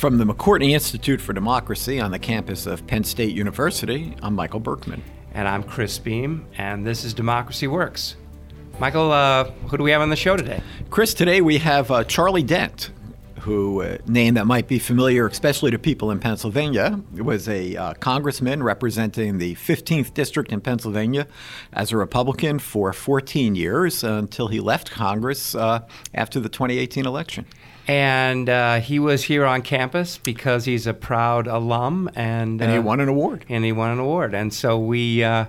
[0.00, 4.58] From the McCourtney Institute for Democracy on the campus of Penn State University, I'm Michael
[4.58, 5.02] Berkman.
[5.34, 8.16] And I'm Chris Beem, and this is Democracy Works.
[8.78, 10.62] Michael, uh, who do we have on the show today?
[10.88, 12.92] Chris, today we have uh, Charlie Dent,
[13.40, 17.92] who uh, name that might be familiar, especially to people in Pennsylvania, was a uh,
[17.92, 21.26] congressman representing the 15th district in Pennsylvania
[21.74, 25.80] as a Republican for 14 years until he left Congress uh,
[26.14, 27.44] after the 2018 election.
[27.88, 32.78] And uh, he was here on campus because he's a proud alum, and and he
[32.78, 33.44] uh, won an award.
[33.48, 35.46] And he won an award, and so we uh,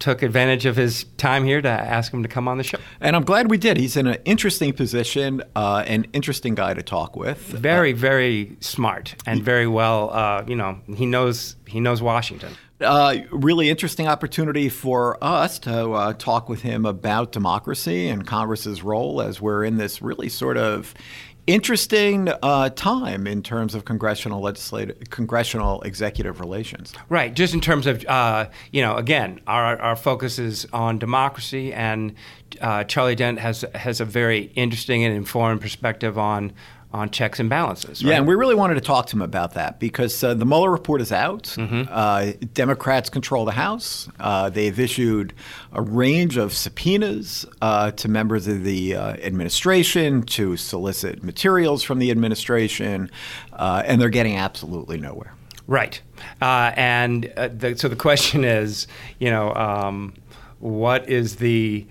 [0.00, 2.78] took advantage of his time here to ask him to come on the show.
[3.00, 3.76] And I'm glad we did.
[3.76, 7.38] He's in an interesting position, uh, an interesting guy to talk with.
[7.38, 10.10] Very, very smart and very well.
[10.10, 12.52] Uh, you know, he knows he knows Washington.
[12.80, 18.82] Uh, really interesting opportunity for us to uh, talk with him about democracy and Congress's
[18.82, 20.94] role as we're in this really sort of
[21.46, 26.92] interesting uh, time in terms of congressional legislative, congressional executive relations.
[27.08, 27.34] Right.
[27.34, 32.14] Just in terms of, uh, you know, again, our, our focus is on democracy, and
[32.60, 36.52] uh, Charlie Dent has has a very interesting and informed perspective on
[36.92, 38.02] on checks and balances.
[38.02, 38.10] Right?
[38.10, 40.70] Yeah, and we really wanted to talk to him about that because uh, the Mueller
[40.70, 41.44] report is out.
[41.44, 41.84] Mm-hmm.
[41.88, 44.08] Uh, Democrats control the House.
[44.18, 45.32] Uh, they've issued
[45.72, 52.00] a range of subpoenas uh, to members of the uh, administration to solicit materials from
[52.00, 53.10] the administration,
[53.52, 55.34] uh, and they're getting absolutely nowhere.
[55.66, 56.00] Right.
[56.40, 58.88] and the, so the question is,
[59.20, 60.14] you know, um,
[60.58, 61.86] what is the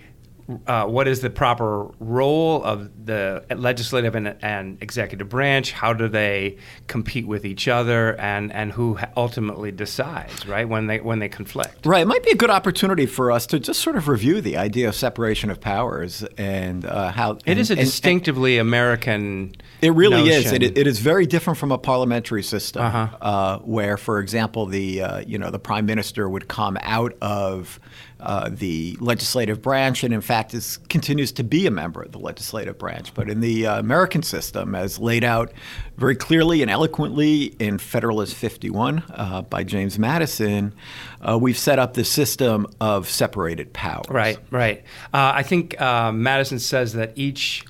[0.66, 5.72] uh, what is the proper role of the legislative and, and, executive branch?
[5.72, 11.02] How do they compete with each other, and, and who ultimately decides, right, when they
[11.02, 11.86] when they conflict?
[11.86, 12.02] Right.
[12.02, 14.88] It might be a good opportunity for us to just sort of review the idea
[14.90, 19.54] of separation of powers and uh, how it and, is a and, distinctively American.
[19.82, 20.34] It really notion.
[20.34, 20.52] is.
[20.52, 23.18] It, it is very different from a parliamentary system, uh-huh.
[23.22, 27.80] uh, where, for example, the uh, you know the prime minister would come out of
[28.20, 32.20] uh, the legislative branch, and in fact, is continues to be a member of the
[32.20, 33.14] legislative branch.
[33.14, 35.52] But in the uh, American system, as laid out
[35.98, 40.74] very clearly and eloquently in Federalist 51 uh, by James Madison,
[41.22, 44.08] uh, we've set up the system of separated powers.
[44.10, 44.84] Right, right.
[45.14, 47.66] Uh, I think Madison says that each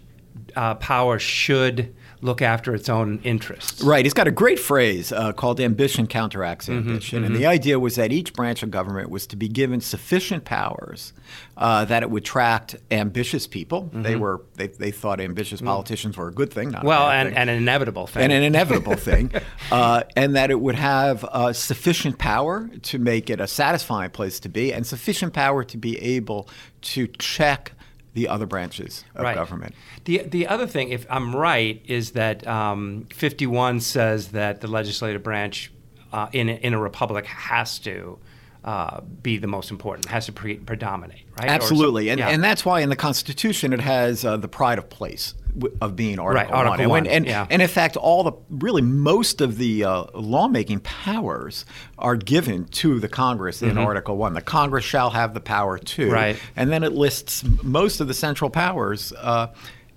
[0.55, 3.81] power should look after its own interests.
[3.81, 4.05] Right.
[4.05, 7.19] He's got a great phrase uh, called ambition counteracts mm-hmm, ambition.
[7.19, 7.41] Mm-hmm, and mm-hmm.
[7.41, 11.13] the idea was that each branch of government was to be given sufficient powers
[11.57, 13.83] uh, that it would attract ambitious people.
[13.83, 14.01] Mm-hmm.
[14.03, 15.65] They were they, they thought ambitious mm.
[15.65, 17.37] politicians were a good thing, not well, and, thing.
[17.37, 18.23] and an inevitable thing.
[18.23, 19.31] And an inevitable thing.
[19.71, 24.39] Uh, and that it would have uh, sufficient power to make it a satisfying place
[24.41, 26.47] to be and sufficient power to be able
[26.81, 27.73] to check
[28.13, 29.35] the other branches of right.
[29.35, 29.75] government.
[30.05, 35.23] The the other thing, if I'm right, is that um, 51 says that the legislative
[35.23, 35.71] branch
[36.11, 38.19] uh, in in a republic has to.
[38.61, 41.47] Uh, be the most important, has to pre- predominate, right?
[41.49, 42.27] Absolutely, and, yeah.
[42.27, 45.33] and that's why in the Constitution it has uh, the pride of place
[45.81, 47.05] of being Article, right, Article One.
[47.05, 47.47] And, and, yeah.
[47.49, 51.65] and, in fact, all the really most of the uh, lawmaking powers
[51.97, 53.79] are given to the Congress in mm-hmm.
[53.79, 54.33] Article One.
[54.33, 56.37] The Congress shall have the power to, right.
[56.55, 59.13] and then it lists most of the central powers.
[59.13, 59.47] Uh,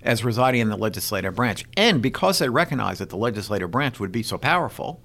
[0.04, 1.64] as residing in the legislative branch.
[1.76, 5.00] And because they recognize that the legislative branch would be so powerful,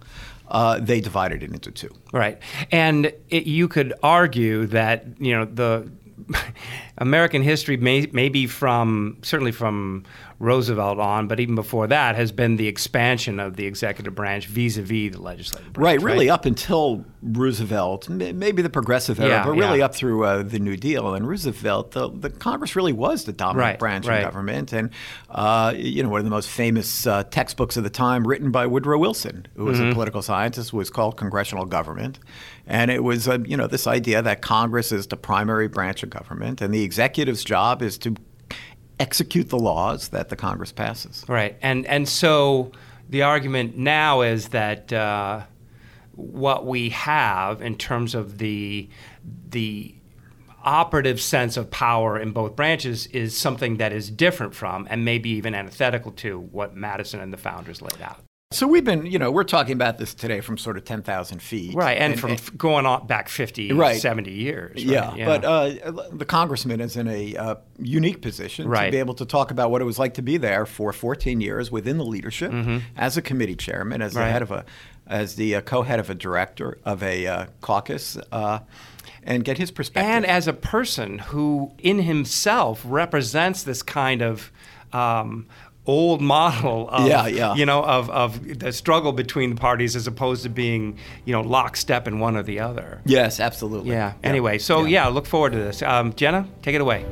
[0.49, 1.93] uh, they divided it into two.
[2.11, 2.39] Right.
[2.71, 5.91] And it, you could argue that, you know, the
[6.97, 10.03] American history may, maybe from certainly from
[10.39, 15.13] Roosevelt on, but even before that, has been the expansion of the executive branch vis-a-vis
[15.13, 15.83] the legislative branch.
[15.83, 19.85] Right, really up until Roosevelt, maybe the progressive era, yeah, but really yeah.
[19.85, 23.59] up through uh, the New Deal and Roosevelt, the, the, Congress really was the dominant
[23.59, 24.17] right, branch right.
[24.17, 24.73] of government.
[24.73, 24.91] And
[25.31, 28.67] uh, you know, one of the most famous uh, textbooks of the time, written by
[28.67, 29.89] Woodrow Wilson, who was mm-hmm.
[29.89, 32.19] a political scientist, was called Congressional Government,
[32.67, 36.11] and it was uh, you know this idea that Congress is the primary branch of
[36.11, 38.15] government, and the executive's job is to
[38.99, 41.25] execute the laws that the Congress passes.
[41.27, 42.71] Right, and and so
[43.09, 45.41] the argument now is that uh,
[46.15, 48.89] what we have in terms of the
[49.49, 49.93] the
[50.63, 55.29] operative sense of power in both branches is something that is different from and maybe
[55.29, 58.26] even antithetical to what Madison and the founders laid out.
[58.51, 61.75] So we've been, you know, we're talking about this today from sort of 10,000 feet.
[61.75, 63.99] Right, and, and from and, going on back 50, right.
[63.99, 64.75] 70 years.
[64.75, 64.85] Right?
[64.85, 68.85] Yeah, yeah, but uh, the congressman is in a uh, unique position right.
[68.85, 71.41] to be able to talk about what it was like to be there for 14
[71.41, 72.77] years within the leadership mm-hmm.
[72.95, 74.27] as a committee chairman, as right.
[74.27, 74.63] the head of a,
[75.07, 78.59] as the uh, co-head of a director of a uh, caucus uh,
[79.23, 80.09] and get his perspective.
[80.09, 84.53] And as a person who, in himself, represents this kind of
[84.93, 85.47] um,
[85.87, 87.55] old model of Yeah, yeah.
[87.55, 91.41] you know of, of the struggle between the parties as opposed to being you know
[91.41, 93.01] lockstep in one or the other.
[93.05, 93.91] Yes, absolutely.
[93.91, 94.13] Yeah.
[94.23, 95.81] Anyway, so yeah, look forward to this.
[95.81, 97.05] Um, Jenna, take it away.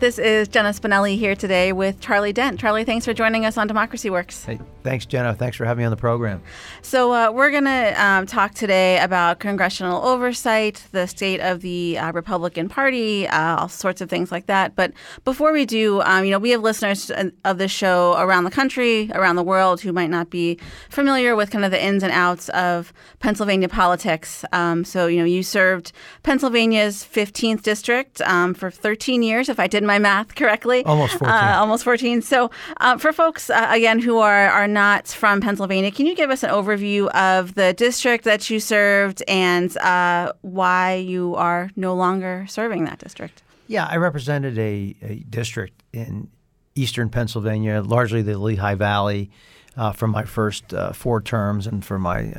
[0.00, 2.58] This is Jenna Spinelli here today with Charlie Dent.
[2.58, 4.46] Charlie, thanks for joining us on Democracy Works.
[4.46, 5.34] Hey, thanks, Jenna.
[5.34, 6.42] Thanks for having me on the program.
[6.82, 11.98] So, uh, we're going to um, talk today about congressional oversight, the state of the
[11.98, 14.74] uh, Republican Party, uh, all sorts of things like that.
[14.76, 14.92] But
[15.24, 17.10] before we do, um, you know, we have listeners
[17.44, 21.50] of this show around the country, around the world, who might not be familiar with
[21.50, 24.44] kind of the ins and outs of Pennsylvania politics.
[24.52, 25.92] Um, so, you know, you served
[26.22, 30.84] Pennsylvania's 15th district um, for 13 years, if I did my math correctly.
[30.84, 31.28] Almost 14.
[31.28, 32.22] Uh, almost 14.
[32.22, 36.30] So, uh, for folks, uh, again, who are, are not from Pennsylvania, can you give
[36.30, 41.94] us an overview of the district that you served and uh, why you are no
[41.94, 43.42] longer serving that district?
[43.66, 46.28] Yeah, I represented a, a district in
[46.74, 49.30] eastern Pennsylvania, largely the Lehigh Valley,
[49.76, 52.32] uh, for my first uh, four terms, and for my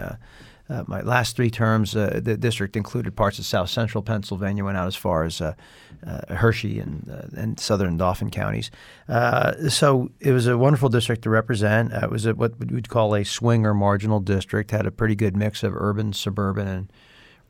[0.72, 4.78] uh, my last three terms, uh, the district included parts of south central Pennsylvania, went
[4.78, 5.54] out as far as uh,
[6.08, 8.72] uh, Hershey and uh, and southern Dauphin counties.
[9.10, 11.92] Uh, so it was a wonderful district to represent.
[11.92, 14.72] it was a, what we'd call a swing or marginal district.
[14.72, 16.94] Had a pretty good mix of urban, suburban, and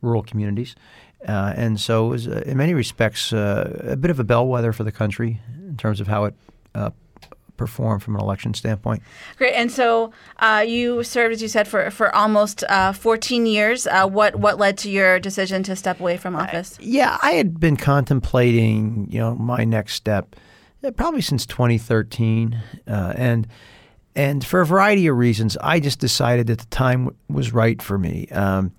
[0.00, 0.74] rural communities.
[1.20, 5.40] and so it was, in many respects, a bit of a bellwether for the country
[5.68, 6.34] in terms of how it
[7.56, 9.02] perform from an election standpoint.
[9.36, 9.52] Great.
[9.52, 13.86] And so uh, you served, as you said, for for almost uh, 14 years.
[13.86, 16.78] Uh, what what led to your decision to step away from office?
[16.80, 20.36] yeah, I had been contemplating, you know, my next step
[20.84, 23.46] uh, probably since 2013, uh, and
[24.14, 27.96] and for a variety of reasons, I just decided that the time was right for
[27.96, 28.28] me.
[28.28, 28.72] Um,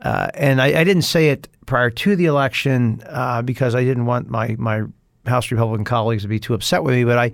[0.00, 3.02] uh, and I, I, didn't say it prior to the election
[3.44, 4.84] because I didn't want my my
[5.26, 7.32] House Republican colleagues to be too upset with me, but I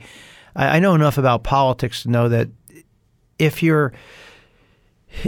[0.55, 2.49] I, I know enough about politics to know that
[3.39, 3.93] if you're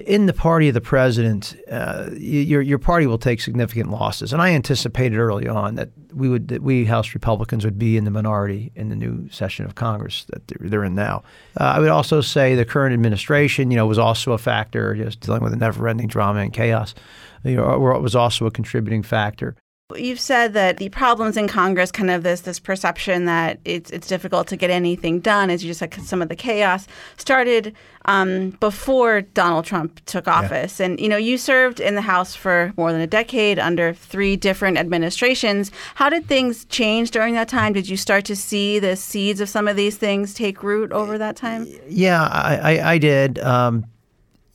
[0.06, 4.32] in the party of the president, uh, your your party will take significant losses.
[4.32, 8.04] And I anticipated early on that we would that we House Republicans would be in
[8.04, 11.22] the minority in the new session of Congress that they're, they're in now.
[11.60, 15.20] Uh, I would also say the current administration, you know, was also a factor, just
[15.20, 16.94] dealing with a never-ending drama and chaos.
[17.42, 19.54] You know, was also a contributing factor.
[19.94, 24.06] You've said that the problems in Congress, kind of this this perception that it's it's
[24.06, 26.86] difficult to get anything done, as you just said, some of the chaos
[27.18, 27.76] started
[28.06, 30.80] um, before Donald Trump took office.
[30.80, 30.86] Yeah.
[30.86, 34.36] And you know, you served in the House for more than a decade under three
[34.36, 35.70] different administrations.
[35.96, 37.74] How did things change during that time?
[37.74, 41.18] Did you start to see the seeds of some of these things take root over
[41.18, 41.66] that time?
[41.86, 43.38] Yeah, I, I, I did.
[43.40, 43.84] Um,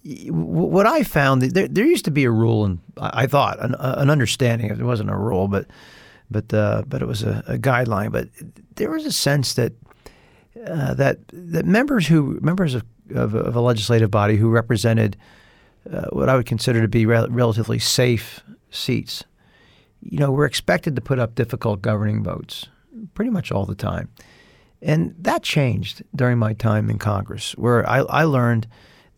[0.03, 4.09] what I found there, there used to be a rule, and I thought an, an
[4.09, 4.69] understanding.
[4.69, 5.67] It wasn't a rule, but
[6.31, 8.11] but uh, but it was a, a, guideline.
[8.11, 8.29] But
[8.75, 9.73] there was a sense that
[10.65, 15.17] uh, that that members who members of, of, of a legislative body who represented
[15.91, 18.41] uh, what I would consider to be relatively safe
[18.71, 19.25] seats,
[20.01, 22.67] you know, were expected to put up difficult governing votes
[23.13, 24.09] pretty much all the time,
[24.81, 28.65] and that changed during my time in Congress, where I, I learned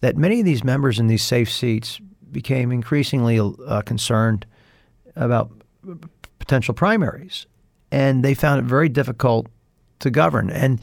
[0.02, 2.00] that many of these members in these safe seats
[2.32, 4.46] became increasingly uh, concerned
[5.16, 5.52] about
[6.40, 7.46] potential primaries,
[7.92, 9.48] and they found it very difficult
[10.00, 10.50] to govern.
[10.50, 10.82] And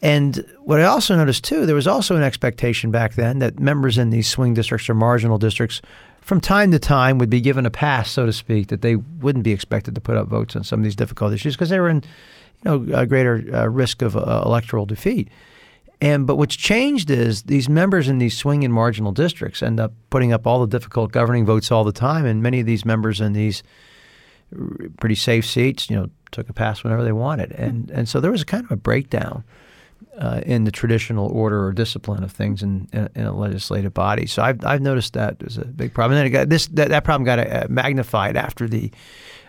[0.00, 3.98] and what I also noticed too, there was also an expectation back then that members
[3.98, 5.82] in these swing districts or marginal districts,
[6.20, 9.44] from time to time, would be given a pass, so to speak, that they wouldn't
[9.44, 11.88] be expected to put up votes on some of these difficult issues because they were
[11.88, 12.04] in,
[12.64, 15.28] you know, a greater uh, risk of uh, electoral defeat.
[16.00, 19.92] And but what's changed is these members in these swing and marginal districts end up
[20.10, 23.20] putting up all the difficult governing votes all the time, and many of these members
[23.20, 23.62] in these
[25.00, 28.30] pretty safe seats, you know, took a pass whenever they wanted, and and so there
[28.30, 29.42] was a kind of a breakdown
[30.18, 34.26] uh, in the traditional order or discipline of things in, in, in, a legislative body.
[34.26, 36.16] So I've I've noticed that as a big problem.
[36.16, 38.90] And then it got this that, that problem got uh, magnified after the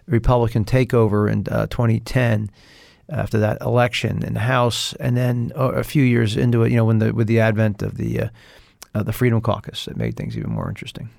[0.08, 2.50] Republican takeover in uh, 2010
[3.12, 6.86] after that election in the House, and then a few years into it, you know,
[6.86, 8.30] when the with the advent of the uh,
[8.96, 11.10] uh, the Freedom Caucus, it made things even more interesting.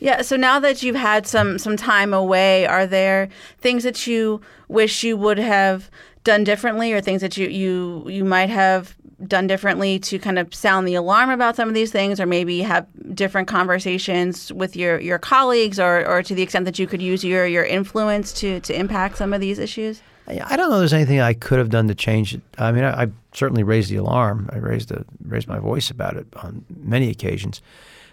[0.00, 0.22] Yeah.
[0.22, 5.04] So now that you've had some some time away, are there things that you wish
[5.04, 5.90] you would have
[6.24, 8.94] done differently, or things that you you you might have
[9.26, 12.60] done differently to kind of sound the alarm about some of these things, or maybe
[12.62, 17.02] have different conversations with your your colleagues, or or to the extent that you could
[17.02, 20.02] use your your influence to to impact some of these issues?
[20.26, 20.78] I don't know.
[20.78, 22.42] There's anything I could have done to change it.
[22.58, 24.48] I mean, I, I certainly raised the alarm.
[24.52, 27.60] I raised the raised my voice about it on many occasions.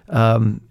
[0.10, 0.62] Um,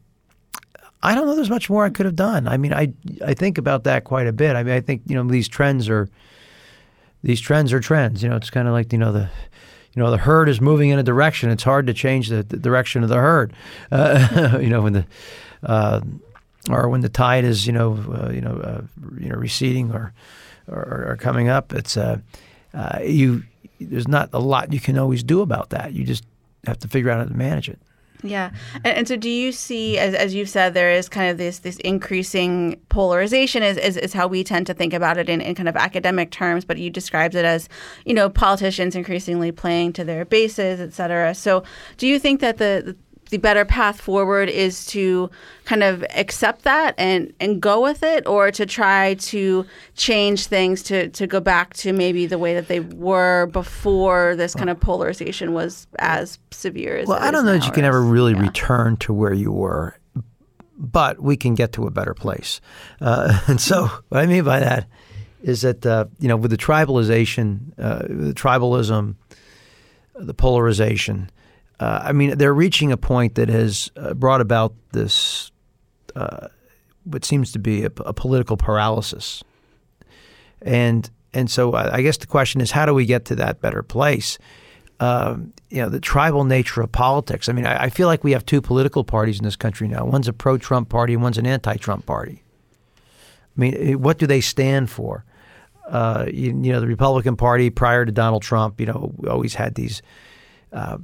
[1.02, 1.36] I don't know.
[1.36, 2.48] There's much more I could have done.
[2.48, 2.92] I mean, I
[3.24, 4.56] I think about that quite a bit.
[4.56, 6.08] I mean, I think you know these trends are
[7.22, 8.22] these trends are trends.
[8.22, 9.30] You know, it's kind of like you know the
[9.94, 11.50] you know the herd is moving in a direction.
[11.50, 13.52] It's hard to change the, the direction of the herd.
[13.92, 15.06] Uh, you know when the
[15.62, 16.00] uh,
[16.68, 18.82] or when the tide is you know uh, you know uh,
[19.18, 20.12] you know receding or
[20.68, 21.72] or, or coming up.
[21.72, 22.18] It's uh,
[22.74, 23.44] uh, you.
[23.80, 25.92] There's not a lot you can always do about that.
[25.92, 26.24] You just
[26.66, 27.78] have to figure out how to manage it.
[28.22, 31.38] Yeah, and, and, so do you see, as, as you've said, there is kind of
[31.38, 35.40] this this increasing polarization is, is, is how we tend to think about it in,
[35.40, 37.68] in kind of academic terms, but you described it as,
[38.04, 41.32] you know, politicians increasingly playing to their bases, et cetera.
[41.32, 41.62] So
[41.96, 42.96] do you think that the the
[43.36, 45.30] better path forward is to
[45.64, 50.82] kind of accept that and, and go with it or to try to change things
[50.84, 54.80] to, to go back to maybe the way that they were before this kind of
[54.80, 58.40] polarization was as severe as well i don't know that you can ever really yeah.
[58.40, 59.98] return to where you were
[60.76, 62.60] but we can get to a better place
[63.00, 64.86] uh, and so what i mean by that
[65.42, 69.14] is that uh, you know with the tribalization uh, the tribalism
[70.14, 71.30] the polarization
[71.80, 75.52] uh, I mean, they're reaching a point that has uh, brought about this,
[76.16, 76.48] uh,
[77.04, 79.44] what seems to be a, a, political paralysis,
[80.60, 83.82] and and so I guess the question is, how do we get to that better
[83.82, 84.38] place?
[84.98, 87.48] Um, you know, the tribal nature of politics.
[87.48, 90.04] I mean, I, I, feel like we have two political parties in this country now.
[90.04, 92.42] One's a pro-Trump party, and one's an anti-Trump party.
[93.56, 95.24] I mean, eh, what do they stand for?
[95.88, 99.76] Uh, you, you, know, the Republican Party prior to Donald Trump, you know, always had
[99.76, 100.02] these
[100.72, 100.98] uh,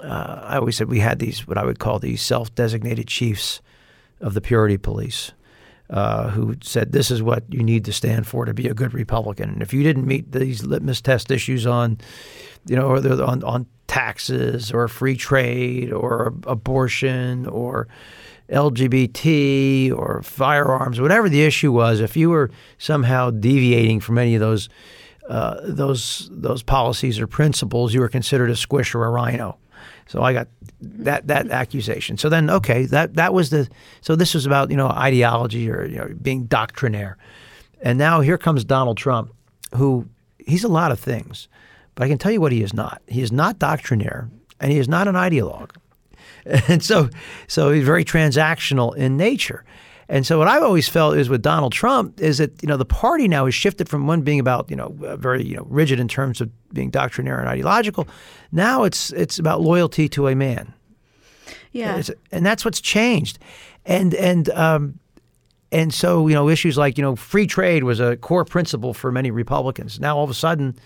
[0.00, 3.60] uh, I always said we had these, what I would call these self designated chiefs
[4.20, 5.32] of the purity police.
[5.90, 8.92] Uh, who said this is what you need to stand for to be a good
[8.92, 11.96] Republican, and if you didn't meet these litmus test issues on,
[12.66, 17.88] you know, on on taxes or free trade or abortion or
[18.50, 24.40] LGBT or firearms, whatever the issue was, if you were somehow deviating from any of
[24.40, 24.68] those
[25.28, 29.58] uh, those those policies or principles, you were considered a squish or a RINO.
[30.08, 30.48] So I got
[30.80, 32.16] that that accusation.
[32.16, 33.68] So then, okay, that that was the.
[34.00, 37.18] So this was about you know ideology or you know, being doctrinaire,
[37.82, 39.32] and now here comes Donald Trump,
[39.74, 41.46] who he's a lot of things,
[41.94, 43.02] but I can tell you what he is not.
[43.06, 45.76] He is not doctrinaire, and he is not an ideologue,
[46.68, 47.10] and so
[47.46, 49.62] so he's very transactional in nature.
[50.10, 52.86] And so what I've always felt is with Donald Trump is that you know the
[52.86, 56.08] party now has shifted from one being about you know very you know rigid in
[56.08, 58.08] terms of being doctrinaire and ideological.
[58.50, 60.72] Now it's it's about loyalty to a man.
[61.72, 63.38] Yeah, and that's what's changed,
[63.84, 64.98] and and um,
[65.70, 69.12] and so you know issues like you know free trade was a core principle for
[69.12, 70.00] many Republicans.
[70.00, 70.76] Now all of a sudden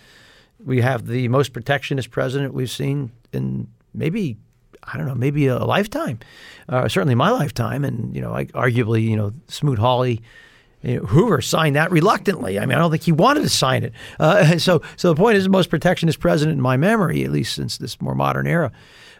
[0.64, 4.36] we have the most protectionist president we've seen in maybe
[4.84, 6.18] I don't know, maybe a lifetime,
[6.68, 7.84] uh, certainly my lifetime.
[7.84, 10.20] And, you know, I, arguably, you know, Smoot Hawley,
[10.82, 12.58] you know, Hoover signed that reluctantly.
[12.58, 13.92] I mean, I don't think he wanted to sign it.
[14.18, 17.54] Uh, so, so the point is, the most protectionist president in my memory, at least
[17.54, 18.72] since this more modern era.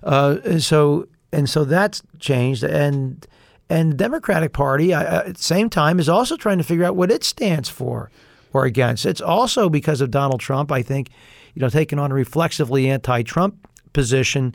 [0.02, 2.64] Uh, and so, and so that's changed.
[2.64, 3.26] And
[3.73, 7.25] and Democratic Party, at the same time, is also trying to figure out what it
[7.25, 8.11] stands for
[8.52, 9.07] or against.
[9.07, 11.09] It's also because of Donald Trump, I think,
[11.54, 14.54] you know, taking on a reflexively anti-Trump position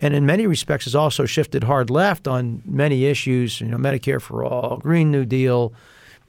[0.00, 4.20] and in many respects has also shifted hard left on many issues, you know, Medicare
[4.20, 5.72] for all, Green New Deal,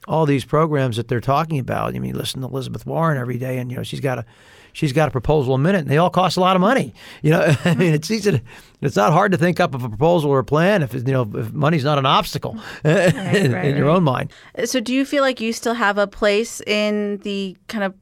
[0.08, 1.96] all these programs that they're talking about.
[1.96, 4.26] I mean, listen to Elizabeth Warren every day, and you know, she's got a
[4.74, 6.94] she's got a proposal a minute, and they all cost a lot of money.
[7.24, 8.42] You know, I mean, it's easy to,
[8.82, 11.30] it's not hard to think up of a proposal or a plan if you know
[11.36, 13.96] if money's not an obstacle right, in, right, in, your right.
[13.96, 14.34] own mind.
[14.66, 17.94] So, do you feel like you still have a place in the kind of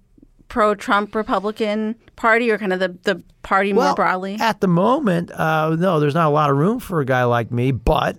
[0.50, 4.38] pro-Trump Republican Party, or kind of the the party well, more broadly?
[4.40, 7.52] At the moment, uh, no, there's not a lot of room for a guy like
[7.52, 7.72] me.
[7.72, 8.18] But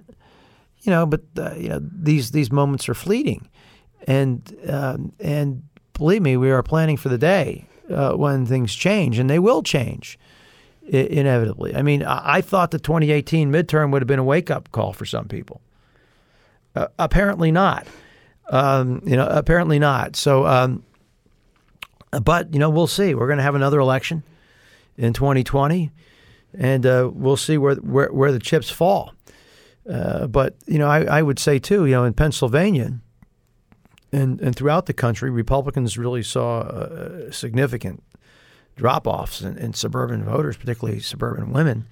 [0.81, 3.49] you know, but uh, you know, these these moments are fleeting,
[4.07, 9.19] and uh, and believe me, we are planning for the day uh, when things change,
[9.19, 10.19] and they will change
[10.89, 11.75] inevitably.
[11.75, 14.93] I mean, I, I thought the 2018 midterm would have been a wake up call
[14.93, 15.61] for some people.
[16.75, 17.87] Uh, apparently not.
[18.49, 20.17] Um, you know, apparently not.
[20.17, 20.47] So.
[20.47, 20.85] Um,
[22.11, 23.15] but, you know, we'll see.
[23.15, 24.23] We're going to have another election
[24.97, 25.91] in 2020,
[26.59, 29.15] and uh, we'll see where, where, where the chips fall.
[29.89, 33.01] Uh, but, you know, I, I would say, too, you know, in Pennsylvania
[34.13, 38.03] and, and throughout the country, Republicans really saw uh, significant
[38.77, 41.87] drop offs in, in, suburban voters, particularly suburban women.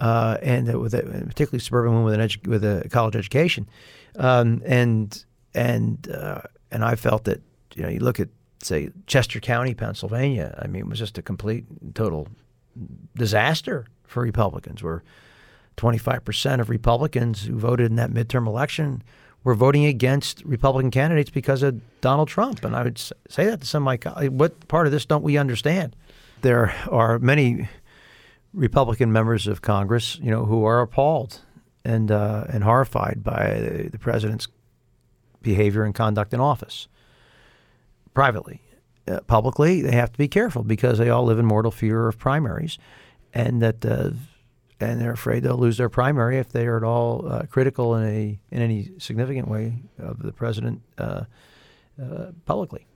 [0.00, 3.68] Uh, and with a, particularly suburban women with an edu- with a college education,
[4.16, 6.40] um, and and uh,
[6.72, 7.40] and I felt that
[7.76, 8.28] you know you look at
[8.62, 10.58] say Chester County, Pennsylvania.
[10.62, 12.28] I mean, it was just a complete, total
[13.16, 15.02] disaster for Republicans, where
[15.76, 19.02] 25% of Republicans who voted in that midterm election
[19.42, 22.64] were voting against Republican candidates because of Donald Trump.
[22.64, 24.32] And I would say that to some of my colleagues.
[24.32, 25.94] What part of this don't we understand?
[26.40, 27.68] There are many
[28.54, 31.40] Republican members of Congress, you know, who are appalled
[31.84, 34.48] and uh, and horrified by the president's
[35.42, 36.88] behavior and conduct in office.
[38.14, 38.62] Privately,
[39.08, 42.18] uh, publicly, they have to be careful because they all live in mortal fear of
[42.18, 42.78] primaries,
[43.32, 44.10] and that uh,
[44.80, 48.04] and they're afraid they'll lose their primary if they are at all uh, critical in
[48.04, 51.24] a in any significant way of the president uh,
[52.00, 52.86] uh, publicly.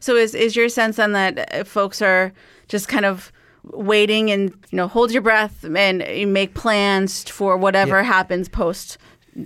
[0.00, 2.32] So, is is your sense then that folks are
[2.68, 3.32] just kind of
[3.64, 8.02] waiting and you know hold your breath and make plans for whatever yeah.
[8.02, 8.98] happens post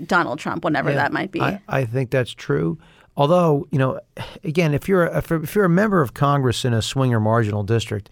[0.06, 1.40] Donald Trump, whenever yeah, that might be.
[1.40, 2.78] I, I, think that's true.
[3.16, 4.00] Although you know,
[4.42, 7.62] again, if you're a, if you're a member of Congress in a swing or marginal
[7.62, 8.10] district,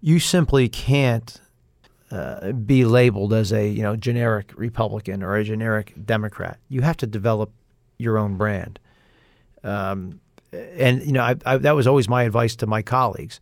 [0.00, 1.40] you simply can't
[2.10, 6.58] uh, be labeled as a you know generic Republican or a generic Democrat.
[6.68, 7.52] You have to develop
[7.98, 8.78] your own brand.
[9.62, 10.20] Um,
[10.52, 13.40] and you know, I, I, that was always my advice to my colleagues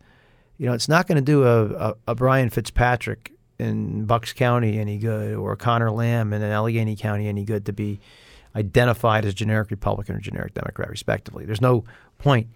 [0.57, 4.79] you know, it's not going to do a, a, a, Brian Fitzpatrick in Bucks County
[4.79, 7.99] any good or Conor Lamb in Allegheny County any good to be
[8.55, 11.45] identified as generic Republican or generic Democrat, respectively.
[11.45, 11.83] There's no
[12.17, 12.47] point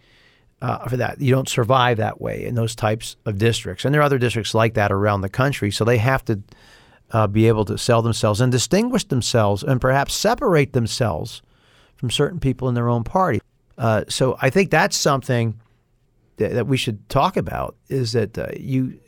[0.62, 1.22] uh, for that.
[1.22, 3.86] You don't survive that way in those types of districts.
[3.86, 5.72] And there are other districts like that around the country.
[5.72, 6.42] So they have to
[7.12, 11.42] uh, be able to sell themselves and distinguish themselves and perhaps separate themselves
[11.96, 13.42] from certain people in their own party.
[13.78, 15.60] Uh, so I think that's something
[16.38, 19.00] that, that we should talk about is that uh, you,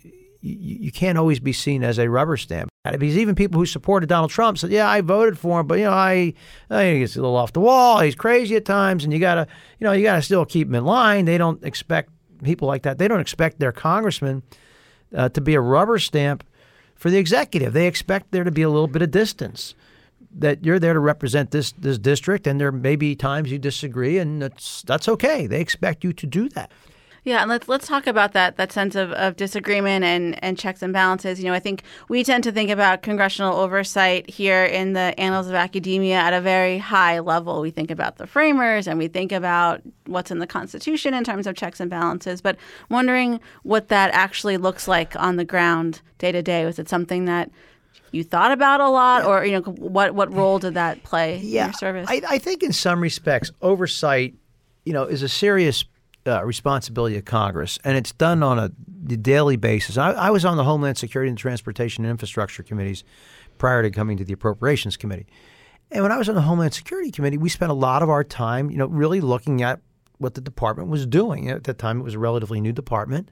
[0.41, 2.69] you you can't always be seen as a rubber stamp.
[2.83, 5.85] Because even people who supported Donald Trump said, "Yeah, I voted for him, but you
[5.85, 6.33] know, I,
[6.69, 7.99] I he's a little off the wall.
[7.99, 9.47] He's crazy at times, and you gotta,
[9.79, 12.11] you know, you gotta still keep him in line." They don't expect
[12.43, 12.97] people like that.
[12.97, 14.43] They don't expect their congressman
[15.15, 16.43] uh, to be a rubber stamp
[16.95, 17.73] for the executive.
[17.73, 19.75] They expect there to be a little bit of distance.
[20.31, 24.19] That you're there to represent this this district, and there may be times you disagree,
[24.19, 25.47] and that's that's okay.
[25.47, 26.71] They expect you to do that.
[27.29, 30.81] Yeah, and let's let's talk about that that sense of, of disagreement and, and checks
[30.81, 31.39] and balances.
[31.39, 35.45] You know, I think we tend to think about congressional oversight here in the annals
[35.45, 37.61] of academia at a very high level.
[37.61, 41.45] We think about the framers and we think about what's in the Constitution in terms
[41.45, 42.57] of checks and balances, but
[42.89, 46.65] wondering what that actually looks like on the ground day to day.
[46.65, 47.51] Was it something that
[48.09, 51.65] you thought about a lot, or you know, what what role did that play yeah,
[51.65, 52.07] in your service?
[52.09, 54.33] I, I think in some respects, oversight,
[54.83, 55.85] you know, is a serious
[56.25, 58.69] uh, responsibility of Congress, and it's done on a
[59.17, 59.97] daily basis.
[59.97, 63.03] I, I, was on the Homeland Security and Transportation and Infrastructure committees
[63.57, 65.27] prior to coming to the Appropriations Committee.
[65.91, 68.23] And when I was on the Homeland Security Committee, we spent a lot of our
[68.23, 69.79] time, you know, really looking at
[70.17, 71.49] what the department was doing.
[71.49, 73.29] At that time, it was a relatively new department,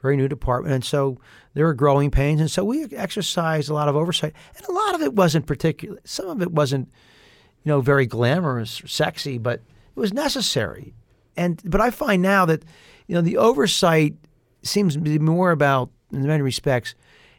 [0.00, 1.18] very new department, and so
[1.54, 2.40] there were growing pains.
[2.40, 6.00] And so we exercised a lot of oversight, and a lot of it wasn't particular.
[6.04, 6.88] Some of it wasn't,
[7.62, 10.94] you know, very glamorous or sexy, but it was necessary
[11.36, 12.64] and but I find now that
[13.06, 14.14] you know the oversight
[14.62, 16.94] seems to be more about in many respects,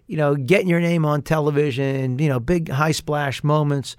[0.08, 3.96] you know, getting your name on television, you know, big high splash moments,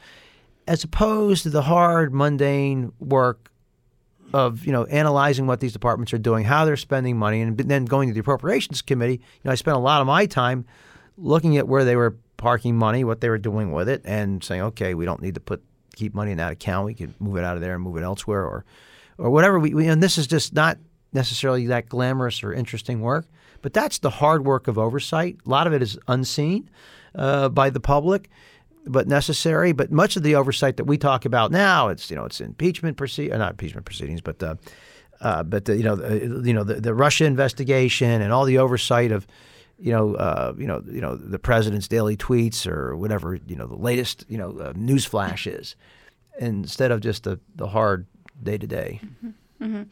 [0.66, 3.50] as opposed to the hard, mundane work
[4.32, 7.84] of you know analyzing what these departments are doing, how they're spending money, and then
[7.84, 9.14] going to the appropriations committee.
[9.14, 10.64] You know, I spent a lot of my time
[11.16, 14.62] looking at where they were parking money, what they were doing with it, and saying,
[14.62, 15.62] okay, we don't need to put
[15.94, 16.86] keep money in that account.
[16.86, 18.64] We could move it out of there and move it elsewhere, or
[19.22, 20.78] or whatever we, we and this is just not
[21.12, 23.26] necessarily that glamorous or interesting work,
[23.62, 25.36] but that's the hard work of oversight.
[25.46, 26.68] A lot of it is unseen
[27.14, 28.28] uh, by the public,
[28.84, 29.72] but necessary.
[29.72, 32.96] But much of the oversight that we talk about now, it's you know it's impeachment
[32.96, 34.56] proceed, uh, not impeachment proceedings, but uh,
[35.20, 38.58] uh, but the, you know the, you know the, the Russia investigation and all the
[38.58, 39.26] oversight of
[39.78, 43.66] you know, uh, you know, you know, the president's daily tweets or whatever, you know,
[43.66, 45.74] the latest, you know, uh, news flash is,
[46.38, 48.06] instead of just the, the hard
[48.40, 49.00] day to day.
[49.62, 49.82] Mm-hmm.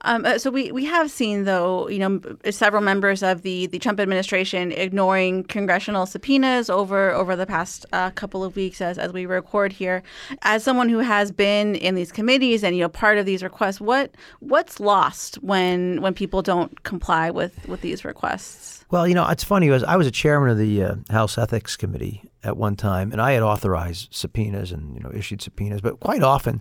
[0.00, 2.20] Um, uh, so we, we have seen, though, you know,
[2.50, 8.10] several members of the, the Trump administration ignoring congressional subpoenas over over the past uh,
[8.10, 10.02] couple of weeks as, as we record here.
[10.42, 13.80] As someone who has been in these committees and you know part of these requests,
[13.80, 18.84] what what's lost when when people don't comply with, with these requests?
[18.90, 19.70] Well, you know, it's funny.
[19.70, 23.20] Was I was a chairman of the uh, House Ethics Committee at one time, and
[23.20, 26.60] I had authorized subpoenas and you know issued subpoenas, but quite often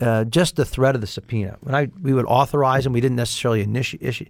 [0.00, 1.56] uh, just the threat of the subpoena.
[1.60, 4.02] When I we would authorize them, we didn't necessarily initiate.
[4.02, 4.26] Issue,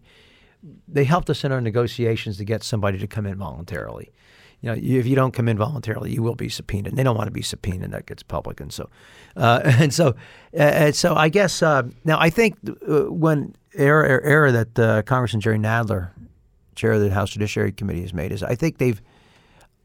[0.89, 4.13] they helped us in our negotiations to get somebody to come in voluntarily.
[4.61, 6.89] You know, if you don't come in voluntarily, you will be subpoenaed.
[6.89, 8.61] And they don't want to be subpoenaed; that gets public.
[8.61, 8.89] And so,
[9.37, 10.15] uh, and so,
[10.53, 12.57] and so, I guess uh, now I think
[12.89, 16.11] uh, when error, error that uh, Congressman Jerry Nadler,
[16.77, 19.01] chair of the House Judiciary Committee, has made is I think they've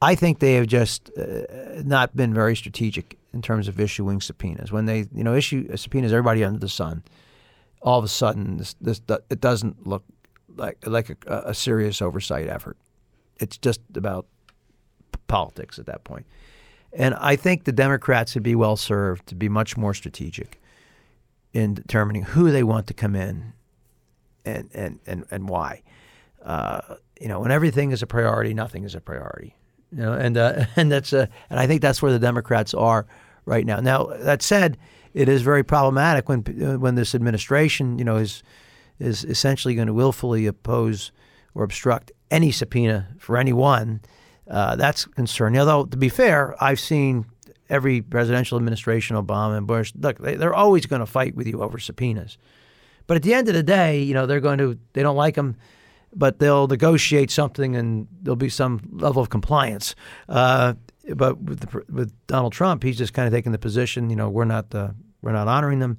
[0.01, 4.71] I think they have just uh, not been very strategic in terms of issuing subpoenas.
[4.71, 7.03] When they, you know, issue subpoenas, everybody under the sun,
[7.81, 10.03] all of a sudden, this, this it doesn't look
[10.55, 12.77] like like a, a serious oversight effort.
[13.39, 14.27] It's just about
[15.27, 16.25] politics at that point.
[16.93, 20.61] And I think the Democrats would be well served to be much more strategic
[21.53, 23.53] in determining who they want to come in
[24.45, 25.81] and and and, and why.
[26.43, 29.55] Uh, you know, when everything is a priority, nothing is a priority.
[29.91, 33.05] You know, and uh, and that's uh, and I think that's where the Democrats are
[33.45, 33.79] right now.
[33.79, 34.77] Now that said,
[35.13, 38.43] it is very problematic when uh, when this administration, you know, is
[38.99, 41.11] is essentially going to willfully oppose
[41.53, 44.01] or obstruct any subpoena for anyone.
[44.49, 45.59] Uh, that's concerning.
[45.59, 47.25] Although to be fair, I've seen
[47.69, 49.91] every presidential administration, Obama and Bush.
[49.99, 52.37] Look, they, they're always going to fight with you over subpoenas.
[53.07, 55.35] But at the end of the day, you know, they're going to they don't like
[55.35, 55.55] them
[56.17, 59.95] but they'll negotiate something and there'll be some level of compliance.
[60.27, 60.73] Uh,
[61.15, 64.27] but with, the, with Donald Trump, he's just kind of taking the position, you know,
[64.29, 64.89] we're not uh,
[65.21, 65.97] we're not honoring them.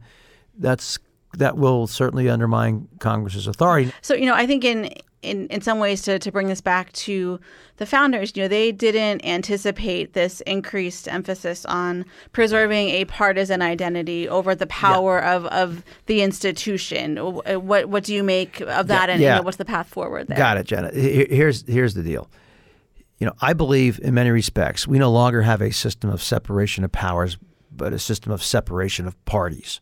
[0.59, 0.99] That's
[1.37, 3.93] that will certainly undermine Congress's authority.
[4.03, 4.91] So, you know, I think in
[5.23, 7.41] in, in some ways to, to bring this back to
[7.77, 14.29] the founders, you know, they didn't anticipate this increased emphasis on preserving a partisan identity
[14.29, 15.35] over the power yeah.
[15.35, 17.19] of, of the institution.
[17.19, 19.35] Uh, what what do you make of that, yeah, and yeah.
[19.35, 20.37] You know, what's the path forward there?
[20.37, 20.91] Got it, Jenna.
[20.93, 22.31] Here's here's the deal.
[23.19, 26.85] You know, I believe in many respects we no longer have a system of separation
[26.85, 27.37] of powers,
[27.73, 29.81] but a system of separation of parties.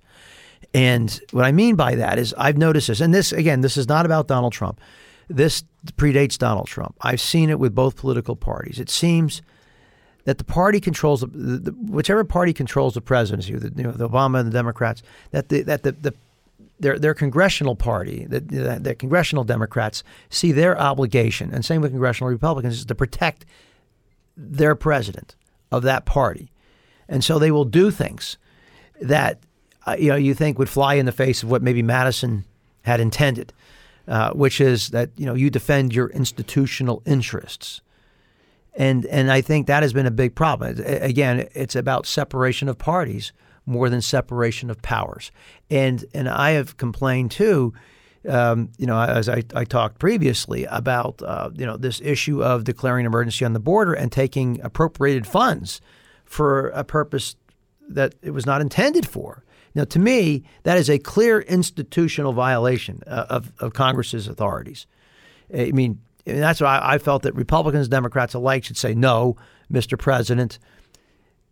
[0.72, 3.88] And what I mean by that is I've noticed this, and this again, this is
[3.88, 4.80] not about Donald Trump.
[5.28, 5.64] This
[5.96, 6.96] predates Donald Trump.
[7.00, 8.78] I've seen it with both political parties.
[8.78, 9.42] It seems
[10.24, 14.08] that the party controls the, the, whichever party controls the presidency, the, you know, the
[14.08, 16.14] Obama and the Democrats, that the that the, the
[16.78, 21.90] their their congressional party, the, the, the congressional Democrats see their obligation, and same with
[21.90, 23.46] congressional Republicans, is to protect
[24.36, 25.34] their president
[25.72, 26.50] of that party,
[27.08, 28.36] and so they will do things
[29.00, 29.40] that
[29.86, 32.44] uh, you know you think would fly in the face of what maybe Madison
[32.82, 33.52] had intended
[34.08, 37.80] uh, which is that you know you defend your institutional interests,
[38.74, 40.78] and and I think that has been a big problem.
[40.84, 43.32] Again, it's about separation of parties
[43.66, 45.30] more than separation of powers,
[45.70, 47.72] and and I have complained too.
[48.28, 52.64] Um, you know, as I, I talked previously about, uh, you know, this issue of
[52.64, 55.80] declaring emergency on the border and taking appropriated funds
[56.24, 57.36] for a purpose
[57.88, 59.44] that it was not intended for.
[59.76, 64.86] Now, to me, that is a clear institutional violation uh, of, of Congress's authorities.
[65.54, 69.36] I mean, that's why I felt that Republicans, Democrats alike should say, no,
[69.70, 69.98] Mr.
[69.98, 70.58] President,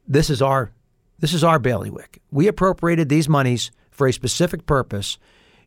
[0.08, 0.72] this is our
[1.18, 2.20] this is our bailiwick.
[2.30, 5.18] We appropriated these monies for a specific purpose.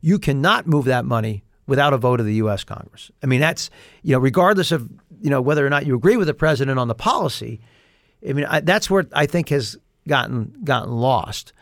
[0.02, 2.64] You cannot move that money without a vote of the U.S.
[2.64, 3.12] Congress.
[3.24, 3.70] I mean, that's
[4.02, 4.90] you know, regardless of
[5.22, 7.62] you know whether or not you agree with the president on the policy.
[8.28, 11.54] I mean, I, that's where I think has gotten gotten lost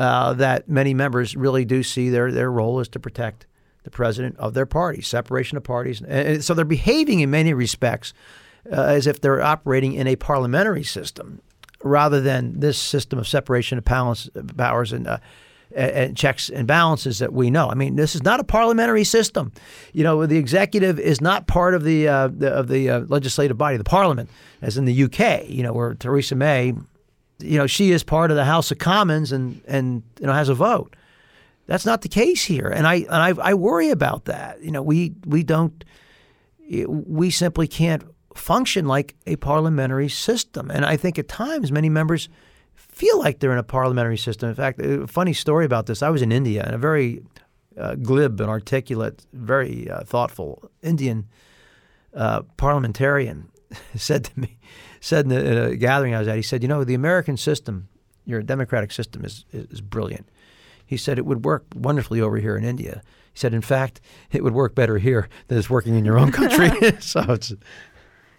[0.00, 3.46] uh, that many members really do see their, their role is to protect
[3.82, 6.00] the president of their party, separation of parties.
[6.00, 8.14] And so they're behaving in many respects
[8.72, 11.42] uh, as if they're operating in a parliamentary system
[11.82, 15.18] rather than this system of separation of powers, and, uh,
[15.74, 17.68] and checks and balances that we know.
[17.68, 19.52] I mean, this is not a parliamentary system.
[19.92, 23.58] You know, the executive is not part of the, uh, the of the uh, legislative
[23.58, 24.30] body, the parliament,
[24.62, 25.48] as in the UK.
[25.48, 26.74] You know, where Theresa May
[27.42, 30.48] you know, she is part of the House of Commons and and you know has
[30.48, 30.96] a vote.
[31.66, 34.62] That's not the case here, and I and I, I worry about that.
[34.62, 35.84] You know, we we don't
[36.86, 38.02] we simply can't
[38.34, 42.28] function like a parliamentary system, and I think at times many members
[42.74, 44.48] feel like they're in a parliamentary system.
[44.48, 47.22] In fact, a funny story about this: I was in India, and a very
[47.78, 51.28] uh, glib and articulate, very uh, thoughtful Indian
[52.14, 53.48] uh, parliamentarian
[53.94, 54.58] said to me
[55.00, 57.36] said in, the, in a gathering I was at, he said, you know, the American
[57.36, 57.88] system,
[58.26, 60.28] your democratic system is, is, brilliant.
[60.84, 63.02] He said it would work wonderfully over here in India.
[63.32, 66.32] He said, in fact, it would work better here than it's working in your own
[66.32, 66.70] country.
[67.00, 67.52] so it's.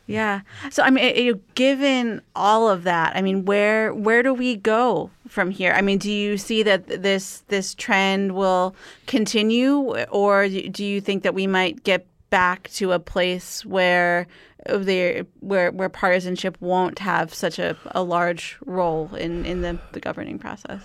[0.06, 0.41] Yeah.
[0.69, 5.52] So I mean, given all of that, I mean, where where do we go from
[5.52, 5.71] here?
[5.71, 8.76] I mean, do you see that this this trend will
[9.08, 14.26] continue, or do you think that we might get back to a place where
[14.67, 20.00] there where where partisanship won't have such a, a large role in, in the, the
[20.00, 20.84] governing process.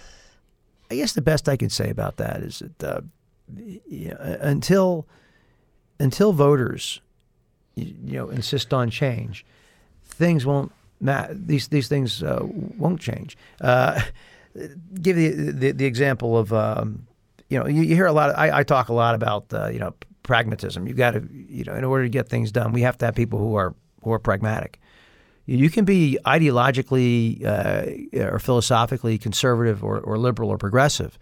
[0.91, 3.01] I guess the best I can say about that is that uh,
[3.89, 5.07] you know, until
[5.99, 7.01] until voters
[7.75, 9.45] you know insist on change,
[10.05, 13.37] things won't ma- these these things uh, won't change.
[13.61, 14.01] Uh,
[15.01, 17.07] give the, the, the example of um,
[17.49, 18.31] you know you, you, hear a lot.
[18.31, 19.95] Of, I, I talk a lot about uh, you know
[20.27, 20.87] pragmatism.
[20.87, 23.15] You've got to, you know, in order to get things done, we have to have
[23.15, 24.79] people who are who are pragmatic.
[25.47, 31.19] You can be ideologically uh, or philosophically conservative or, or liberal or progressive,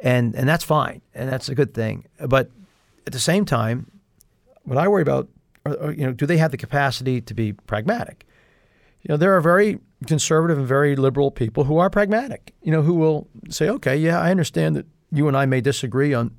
[0.00, 2.06] and and that's fine, and that's a good thing.
[2.26, 2.50] But
[3.06, 3.90] at the same time,
[4.64, 5.28] what I worry about,
[5.66, 8.26] are, you know, do they have the capacity to be pragmatic?
[9.02, 12.54] You know, there are very conservative and very liberal people who are pragmatic.
[12.62, 16.14] You know, who will say, okay, yeah, I understand that you and I may disagree
[16.14, 16.30] on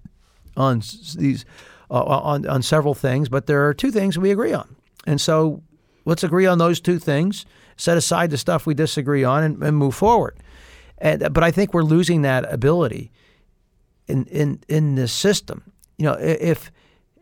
[0.58, 0.82] on
[1.16, 1.46] these
[1.90, 5.62] uh, on on several things, but there are two things we agree on, and so
[6.06, 7.46] let's agree on those two things.
[7.76, 10.38] Set aside the stuff we disagree on and, and move forward.
[11.00, 13.12] And but I think we're losing that ability
[14.08, 15.72] in in in this system.
[15.98, 16.72] You know, if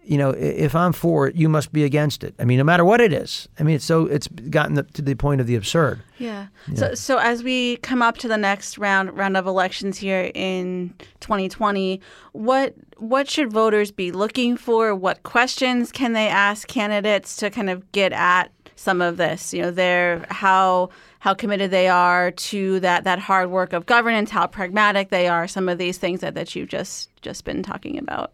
[0.03, 2.33] you know, if I'm for it, you must be against it.
[2.39, 3.47] I mean, no matter what it is.
[3.59, 6.01] I mean, it's so it's gotten to the point of the absurd.
[6.17, 6.47] Yeah.
[6.67, 6.75] yeah.
[6.75, 10.93] So, so as we come up to the next round round of elections here in
[11.19, 14.95] 2020, what what should voters be looking for?
[14.95, 19.53] What questions can they ask candidates to kind of get at some of this?
[19.53, 24.31] You know, their how how committed they are to that that hard work of governance,
[24.31, 25.47] how pragmatic they are.
[25.47, 28.33] Some of these things that that you've just just been talking about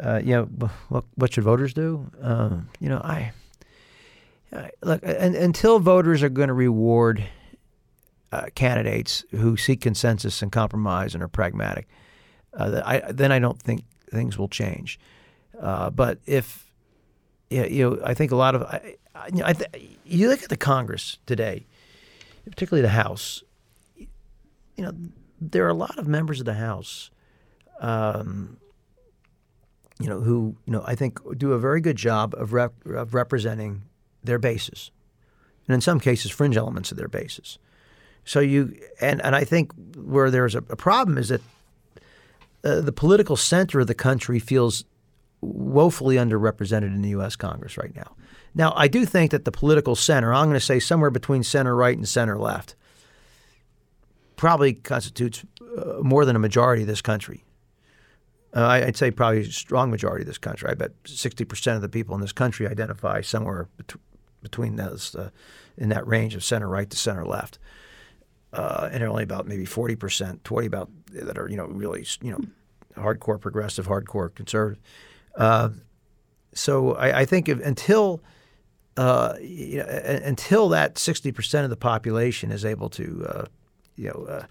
[0.00, 0.44] uh, you know,
[0.88, 2.10] what, what should voters do?
[2.22, 3.32] Uh, you know, I,
[4.52, 7.24] I look and, until voters are going to reward
[8.32, 11.88] uh, candidates who seek consensus and compromise and are pragmatic,
[12.54, 14.98] uh, I, then I don't think things will change.
[15.60, 16.70] Uh, but if
[17.50, 21.18] you know, I think a lot of I, I th- you look at the Congress
[21.26, 21.66] today,
[22.44, 23.42] particularly the House.
[23.96, 24.92] You know,
[25.40, 27.10] there are a lot of members of the House.
[27.80, 28.58] Um,
[30.00, 33.14] you know, who you know I think do a very good job of, rep- of
[33.14, 33.82] representing
[34.22, 34.90] their bases,
[35.66, 37.58] and in some cases, fringe elements of their bases.
[38.24, 41.40] So you and and I think where there's a, a problem is that
[42.64, 44.84] uh, the political center of the country feels
[45.40, 47.36] woefully underrepresented in the U.S.
[47.36, 48.16] Congress right now.
[48.54, 51.76] Now, I do think that the political center, I'm going to say somewhere between center
[51.76, 52.74] right and center left,
[54.36, 55.44] probably constitutes
[55.76, 57.44] uh, more than a majority of this country.
[58.56, 60.70] Uh, I'd say probably a strong majority of this country.
[60.70, 64.00] I bet 60% of the people in this country identify somewhere bet-
[64.42, 65.28] between those, uh,
[65.76, 67.58] in that range of center right to center left.
[68.54, 72.40] Uh, and only about maybe 40%, 20 about that are, you know, really, you know,
[72.96, 74.82] hardcore progressive, hardcore conservative.
[75.36, 75.68] Uh,
[76.54, 78.22] so I, I, think if, until
[78.96, 83.44] uh, you know, until that 60% of the population is able to, uh,
[83.96, 84.46] you know,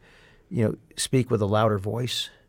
[0.52, 2.30] you know, speak with a louder voice–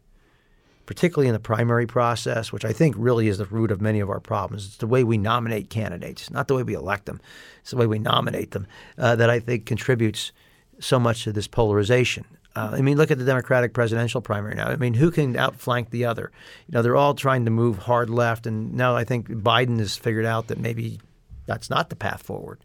[0.87, 4.09] particularly in the primary process, which I think really is the root of many of
[4.09, 4.67] our problems.
[4.67, 7.21] It's the way we nominate candidates, not the way we elect them.
[7.61, 10.33] It's the way we nominate them uh, that I think contributes
[10.79, 12.25] so much to this polarization.
[12.55, 14.69] Uh, I mean, look at the Democratic presidential primary now.
[14.69, 16.31] I mean, who can outflank the other?
[16.67, 19.97] You know, they're all trying to move hard left, and now I think Biden has
[19.97, 21.01] figured out that maybe
[21.45, 22.61] that's not the path forward.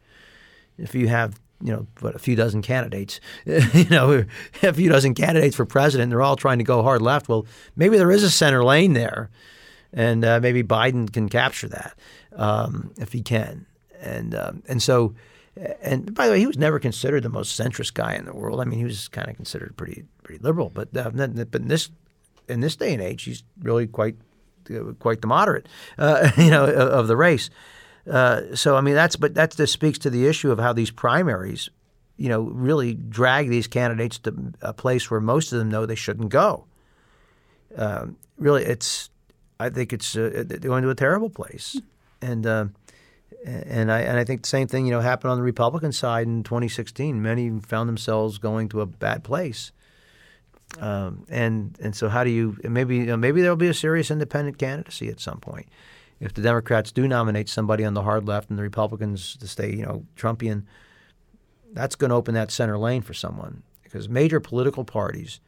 [0.77, 4.25] If you have you know, but a few dozen candidates, you know,
[4.63, 6.03] a few dozen candidates for president.
[6.03, 7.29] And they're all trying to go hard left.
[7.29, 7.45] Well,
[7.75, 9.29] maybe there is a center lane there,
[9.93, 11.97] and uh, maybe Biden can capture that
[12.35, 13.65] um, if he can.
[14.01, 15.13] And um, and so,
[15.81, 18.59] and by the way, he was never considered the most centrist guy in the world.
[18.59, 20.69] I mean, he was kind of considered pretty pretty liberal.
[20.69, 21.89] But uh, but in this
[22.47, 24.15] in this day and age, he's really quite
[24.69, 27.49] uh, quite the moderate, uh, you know, of the race.
[28.09, 30.91] Uh, so I mean that's but that just speaks to the issue of how these
[30.91, 31.69] primaries,
[32.17, 35.95] you know, really drag these candidates to a place where most of them know they
[35.95, 36.65] shouldn't go.
[37.77, 39.09] Um, really, it's
[39.59, 41.79] I think it's uh, they're going to a terrible place,
[42.21, 42.65] and uh,
[43.45, 46.25] and I and I think the same thing you know happened on the Republican side
[46.25, 47.21] in 2016.
[47.21, 49.71] Many found themselves going to a bad place.
[50.79, 54.09] Um, and and so how do you maybe you know, maybe there'll be a serious
[54.09, 55.67] independent candidacy at some point
[56.21, 59.71] if the Democrats do nominate somebody on the hard left and the Republicans to stay,
[59.71, 60.63] you know, Trumpian,
[61.73, 65.39] that's going to open that center lane for someone because major political parties,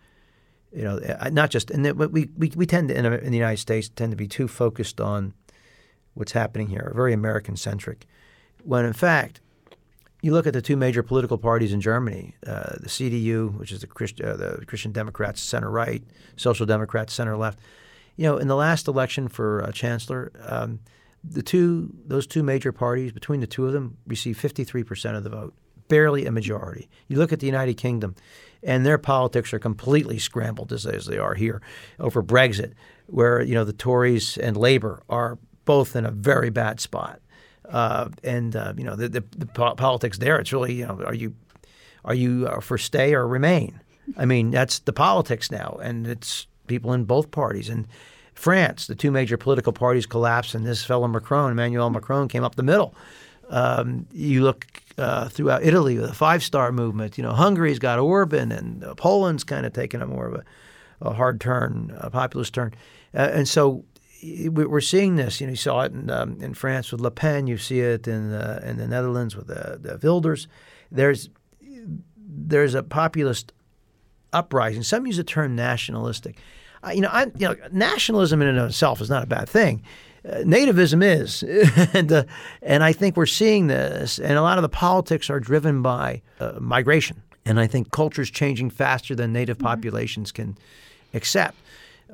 [0.75, 0.99] you know,
[1.31, 4.17] not just and we we, we tend to in, in the United States tend to
[4.17, 5.33] be too focused on
[6.15, 8.07] what's happening here, very American centric,
[8.63, 9.39] when in fact.
[10.25, 13.81] You look at the two major political parties in Germany, uh, the CDU, which is
[13.81, 16.01] the, Christ, uh, the Christian Democrats center right,
[16.37, 17.59] Social Democrats center left
[18.15, 20.79] you know, in the last election for uh, chancellor, um,
[21.23, 25.29] the two those two major parties between the two of them received 53% of the
[25.29, 25.53] vote,
[25.87, 26.89] barely a majority.
[27.07, 28.15] You look at the United Kingdom,
[28.61, 31.61] and their politics are completely scrambled as, as they are here
[31.99, 32.73] over Brexit,
[33.07, 37.19] where you know the Tories and Labour are both in a very bad spot.
[37.69, 40.37] Uh, and uh, you know the, the, the, politics there.
[40.39, 41.33] It's really you know are you
[42.03, 43.79] are you uh, for stay or remain?
[44.17, 47.69] I mean that's the politics now, and it's people in both parties.
[47.69, 47.87] And
[48.33, 52.55] France, the two major political parties collapsed, and this fellow Macron, Emmanuel Macron, came up
[52.55, 52.95] the middle.
[53.49, 54.65] Um, you look
[54.97, 57.17] uh, throughout Italy with the Five Star Movement.
[57.17, 61.09] You know, Hungary's got Orban, and uh, Poland's kind of taken a more of a,
[61.09, 62.73] a hard turn, a populist turn,
[63.13, 63.85] uh, and so
[64.49, 65.41] we're seeing this.
[65.41, 67.45] You know, you saw it in, um, in France with Le Pen.
[67.47, 70.47] You see it in the, in the Netherlands with the, the Wilders.
[70.91, 71.29] There's
[72.35, 73.51] there's a populist
[74.33, 74.83] uprising.
[74.83, 76.37] Some use the term nationalistic.
[76.83, 79.47] Uh, you know, I, you know, nationalism in and of itself is not a bad
[79.47, 79.83] thing.
[80.27, 81.43] Uh, nativism is,
[81.93, 82.23] and uh,
[82.61, 86.21] and I think we're seeing this, and a lot of the politics are driven by
[86.39, 89.67] uh, migration, and I think culture is changing faster than native mm-hmm.
[89.67, 90.57] populations can
[91.13, 91.57] accept.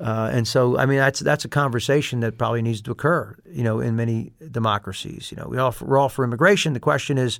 [0.00, 3.62] Uh, and so, I mean, that's that's a conversation that probably needs to occur, you
[3.62, 5.30] know, in many democracies.
[5.30, 6.72] You know, we all we're all for immigration.
[6.72, 7.38] The question is,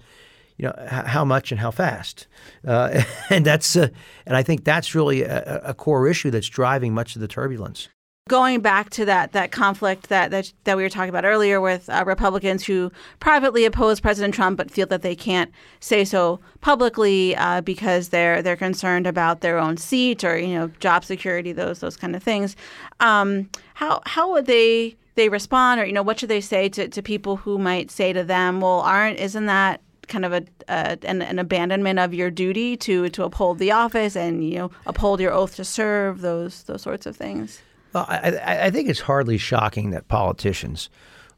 [0.60, 2.26] you know, h- how much and how fast,
[2.66, 3.88] uh, and that's uh,
[4.26, 7.88] and I think that's really a, a, core issue that's driving much of the turbulence.
[8.28, 11.88] Going back to that that conflict that that, that we were talking about earlier with
[11.88, 17.34] uh, Republicans who privately oppose President Trump but feel that they can't say so publicly
[17.36, 21.78] uh, because they're they're concerned about their own seat or you know job security those
[21.78, 22.54] those kind of things.
[23.00, 26.86] Um, how how would they they respond or you know what should they say to,
[26.86, 31.22] to people who might say to them well aren't isn't that kind of a, an,
[31.22, 35.32] an, abandonment of your duty to to uphold the office and you know uphold your
[35.32, 37.62] oath to serve those those sorts of things.
[37.94, 40.90] Well, I, I think it's hardly shocking that politicians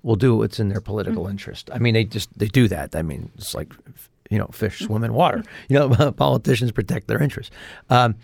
[0.03, 1.33] will do what's in their political mm-hmm.
[1.33, 1.71] interest.
[1.73, 2.97] I mean, they just they do that.
[2.97, 3.73] I mean, it's like
[4.31, 5.45] you know, fish swim in water.
[5.69, 7.55] You know, politicians protect their interests.
[7.89, 8.17] Um,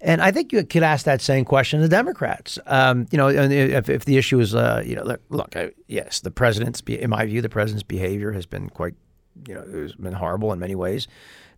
[0.00, 2.58] and I think you could ask that same question to Democrats.
[2.66, 6.20] Um, you know, if, if the issue is, uh, you know, look, look I, yes,
[6.20, 8.94] the president's, in my view, the president's behavior has been quite
[9.46, 11.08] you know, it's been horrible in many ways,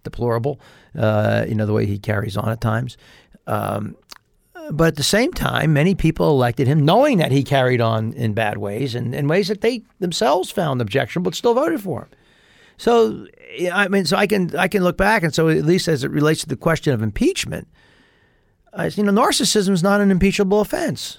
[0.02, 0.60] deplorable.
[0.96, 2.96] Uh, you know, the way he carries on at times.
[3.46, 3.96] Um,
[4.70, 8.32] but at the same time, many people elected him knowing that he carried on in
[8.32, 12.08] bad ways and in ways that they themselves found objectionable, but still voted for him.
[12.76, 13.26] So,
[13.72, 16.10] I mean, so I can I can look back, and so at least as it
[16.10, 17.68] relates to the question of impeachment,
[18.74, 21.18] you know, narcissism is not an impeachable offense.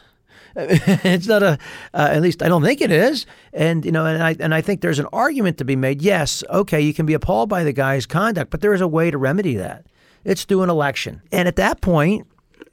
[0.56, 1.58] it's not a,
[1.94, 3.26] uh, at least I don't think it is.
[3.54, 6.02] And you know, and I and I think there's an argument to be made.
[6.02, 9.10] Yes, okay, you can be appalled by the guy's conduct, but there is a way
[9.12, 9.86] to remedy that.
[10.24, 12.28] It's through an election, and at that point,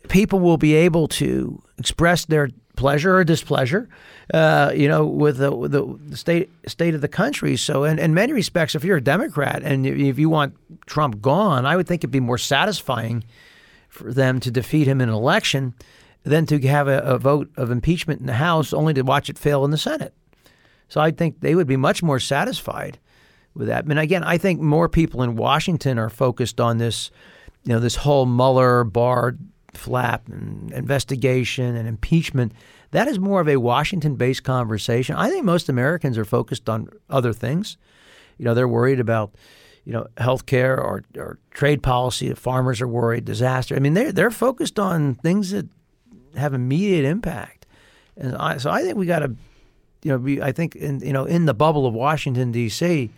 [0.08, 3.88] people will be able to express their pleasure or displeasure,
[4.32, 7.56] uh, you know, with the, with the state state of the country.
[7.56, 10.54] So, in, in many respects, if you're a Democrat and if you want
[10.86, 13.24] Trump gone, I would think it'd be more satisfying
[13.88, 15.74] for them to defeat him in an election
[16.24, 19.38] than to have a, a vote of impeachment in the House only to watch it
[19.38, 20.14] fail in the Senate.
[20.88, 22.98] So I think they would be much more satisfied
[23.54, 23.84] with that.
[23.84, 27.10] And again, I think more people in Washington are focused on this,
[27.64, 29.36] you know, this whole Mueller, Barr,
[29.72, 32.52] flap and investigation and impeachment.
[32.90, 35.14] That is more of a Washington-based conversation.
[35.14, 37.76] I think most Americans are focused on other things.
[38.36, 39.34] You know, they're worried about,
[39.84, 42.34] you know, health care or, or trade policy.
[42.34, 43.76] Farmers are worried, disaster.
[43.76, 45.68] I mean, they're, they're focused on things that
[46.36, 47.66] have immediate impact.
[48.16, 49.34] And I, so I think we got to,
[50.02, 53.10] you know, be, I think in you know in the bubble of Washington D.C.,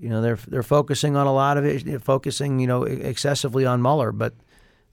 [0.00, 3.82] you know they're they're focusing on a lot of it, focusing you know excessively on
[3.82, 4.34] Mueller, but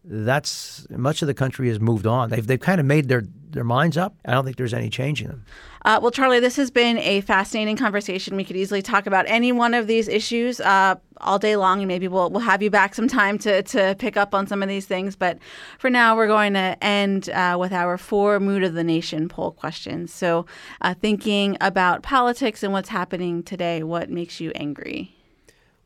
[0.09, 2.29] that's much of the country has moved on.
[2.29, 4.15] They've they've kind of made their their minds up.
[4.25, 5.45] I don't think there's any changing them.
[5.83, 8.35] Uh, well, Charlie, this has been a fascinating conversation.
[8.35, 11.87] We could easily talk about any one of these issues uh, all day long, and
[11.87, 14.85] maybe we'll we'll have you back sometime to to pick up on some of these
[14.85, 15.15] things.
[15.15, 15.39] But
[15.77, 19.51] for now, we're going to end uh, with our four mood of the nation poll
[19.51, 20.13] questions.
[20.13, 20.45] So,
[20.81, 25.13] uh, thinking about politics and what's happening today, what makes you angry?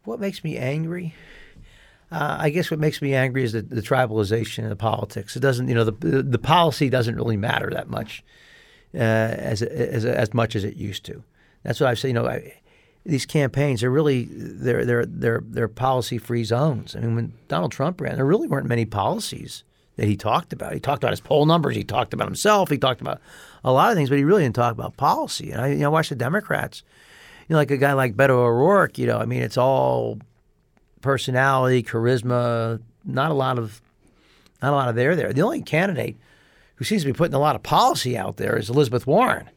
[0.04, 1.16] What makes me angry?
[2.12, 5.38] Uh, I guess what makes me angry is the, the tribalization of the politics.
[5.38, 8.24] It doesn't, you know, the the policy doesn't really matter that much
[8.94, 11.24] uh, as, as as much as it used to.
[11.64, 12.10] That's what I've said.
[12.10, 12.54] You know, I,
[13.06, 16.96] these campaigns are really they're they're they're they're policy free zones.
[16.96, 19.64] I mean, when Donald Trump ran, there really weren't many policies
[19.96, 20.74] that he talked about.
[20.74, 21.76] He talked about his poll numbers.
[21.76, 22.70] He talked about himself.
[22.70, 23.22] He talked about
[23.64, 25.52] a lot of things, but he really didn't talk about policy.
[25.52, 26.84] And I, you know, watch the Democrats.
[27.48, 28.98] You know, like a guy like Beto O'Rourke.
[28.98, 30.20] You know, I mean, it's all
[31.02, 33.82] personality, charisma, not a lot of
[34.62, 35.34] not a lot of there there.
[35.34, 36.18] The only candidate
[36.76, 39.50] who seems to be putting a lot of policy out there is Elizabeth Warren.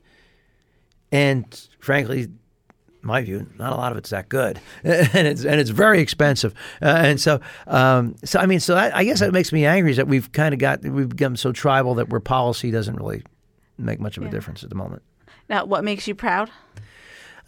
[1.13, 2.29] And frankly,
[3.05, 6.55] my view, not a lot of it's that good, and it's and it's very expensive.
[6.83, 9.91] Uh, and so, um, so I mean, so I, I guess that makes me angry
[9.91, 13.23] is that we've kind of got we've become so tribal that where policy doesn't really
[13.79, 14.29] make much of yeah.
[14.29, 15.03] a difference at the moment.
[15.49, 16.51] Now, what makes you proud?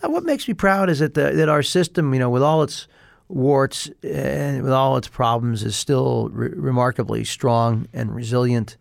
[0.02, 2.62] Uh, what makes me proud is that the, that our system, you know, with all
[2.62, 2.86] its
[3.28, 8.76] warts and with all its problems, is still re- remarkably strong and resilient,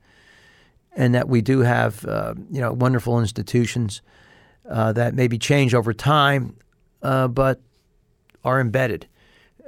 [0.96, 4.02] and that we do have uh, you know wonderful institutions
[4.70, 6.56] uh, that maybe change over time,
[7.02, 7.62] uh, but
[8.44, 9.08] are embedded,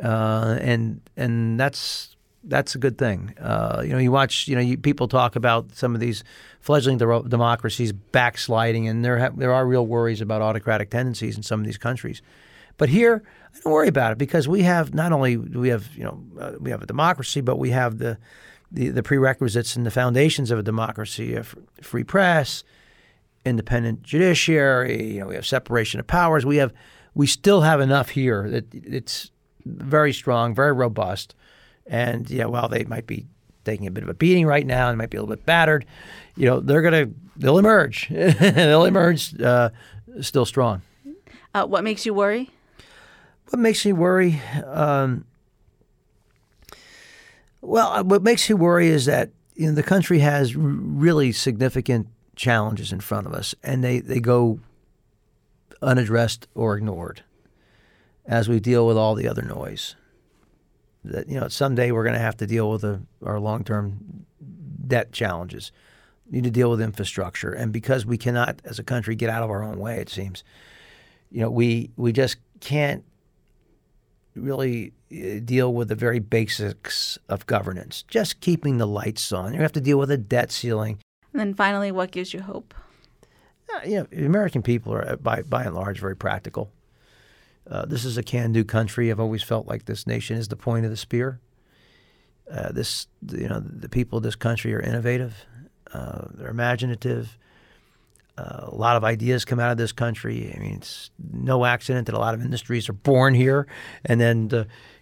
[0.03, 2.15] uh, and and that's
[2.47, 3.33] that's a good thing.
[3.39, 6.23] Uh, you know, you watch, you know, you, people talk about some of these
[6.61, 11.43] fledgling de- democracies backsliding, and there ha- there are real worries about autocratic tendencies in
[11.43, 12.21] some of these countries.
[12.77, 13.23] But here,
[13.53, 16.23] I don't worry about it because we have not only do we have you know
[16.39, 18.17] uh, we have a democracy, but we have the,
[18.71, 21.43] the the prerequisites and the foundations of a democracy: a
[21.81, 22.63] free press,
[23.45, 25.13] independent judiciary.
[25.13, 26.45] You know, we have separation of powers.
[26.45, 26.73] We have
[27.15, 29.31] we still have enough here that it's
[29.65, 31.35] very strong, very robust.
[31.87, 33.25] And yeah, while they might be
[33.65, 35.85] taking a bit of a beating right now and might be a little bit battered,
[36.35, 38.07] you know, they're gonna they'll emerge.
[38.09, 39.71] they'll emerge uh,
[40.21, 40.81] still strong.
[41.53, 42.51] Uh, what makes you worry?
[43.49, 44.41] What makes me worry?
[44.65, 45.25] Um,
[47.61, 52.07] well, uh, what makes me worry is that you know, the country has really significant
[52.35, 54.59] challenges in front of us, and they, they go
[55.81, 57.23] unaddressed or ignored
[58.25, 59.95] as we deal with all the other noise.
[61.05, 64.25] That you know, someday we're going to have to deal with the, our long term
[64.85, 65.71] debt challenges.
[66.29, 69.43] We need to deal with infrastructure, and because we cannot, as a country, get out
[69.43, 70.43] of our own way, it seems.
[71.31, 73.03] You know, we we just can't
[74.37, 78.03] really uh, deal with the very basics of governance.
[78.07, 79.53] Just keeping the lights on.
[79.53, 80.99] You have to deal with a debt ceiling.
[81.33, 82.73] And then finally, what gives you hope?
[83.73, 86.71] Uh, you know, American people are, by by and large, very practical.
[87.69, 89.11] Uh, this is a can-do country.
[89.11, 91.41] I've always felt like this nation is the point of the spear.
[92.49, 95.45] Uh, this, you know, the people of this country are innovative.
[95.93, 97.37] Uh, they're imaginative.
[98.37, 100.53] A lot of ideas come out of this country.
[100.55, 103.67] I mean, it's no accident that a lot of industries are born here,
[104.05, 104.49] and then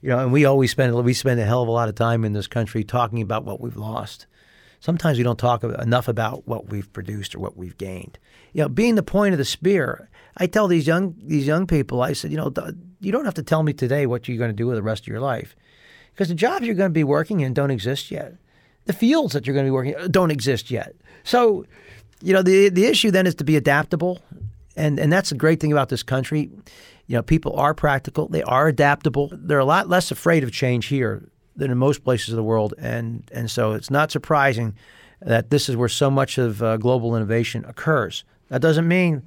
[0.02, 2.24] you know, and we always spend we spend a hell of a lot of time
[2.24, 4.28] in this country talking about what we've lost.
[4.80, 8.20] Sometimes we don't talk enough about what we've produced or what we've gained.
[8.54, 10.10] You know, being the point of the spear.
[10.38, 12.54] I tell these young these young people, I said, you know,
[13.00, 15.04] you don't have to tell me today what you're going to do with the rest
[15.04, 15.56] of your life,
[16.14, 18.36] because the jobs you're going to be working in don't exist yet.
[18.86, 20.96] The fields that you're going to be working in don't exist yet.
[21.24, 21.66] So,
[22.22, 24.22] you know, the the issue then is to be adaptable,
[24.76, 26.50] and and that's the great thing about this country.
[27.08, 29.30] You know, people are practical, they are adaptable.
[29.32, 31.24] They're a lot less afraid of change here
[31.56, 34.76] than in most places of the world, and and so it's not surprising
[35.22, 38.24] that this is where so much of uh, global innovation occurs.
[38.50, 39.24] That doesn't mean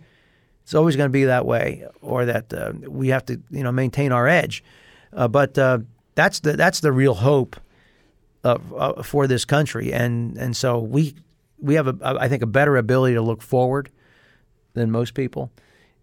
[0.63, 3.73] it's always going to be that way, or that uh, we have to, you know,
[3.73, 4.63] maintain our edge.
[5.15, 5.79] Uh, but uh,
[6.15, 7.57] that's the that's the real hope
[8.45, 11.15] of, for this country, and and so we
[11.61, 13.91] we have a I think a better ability to look forward
[14.75, 15.51] than most people.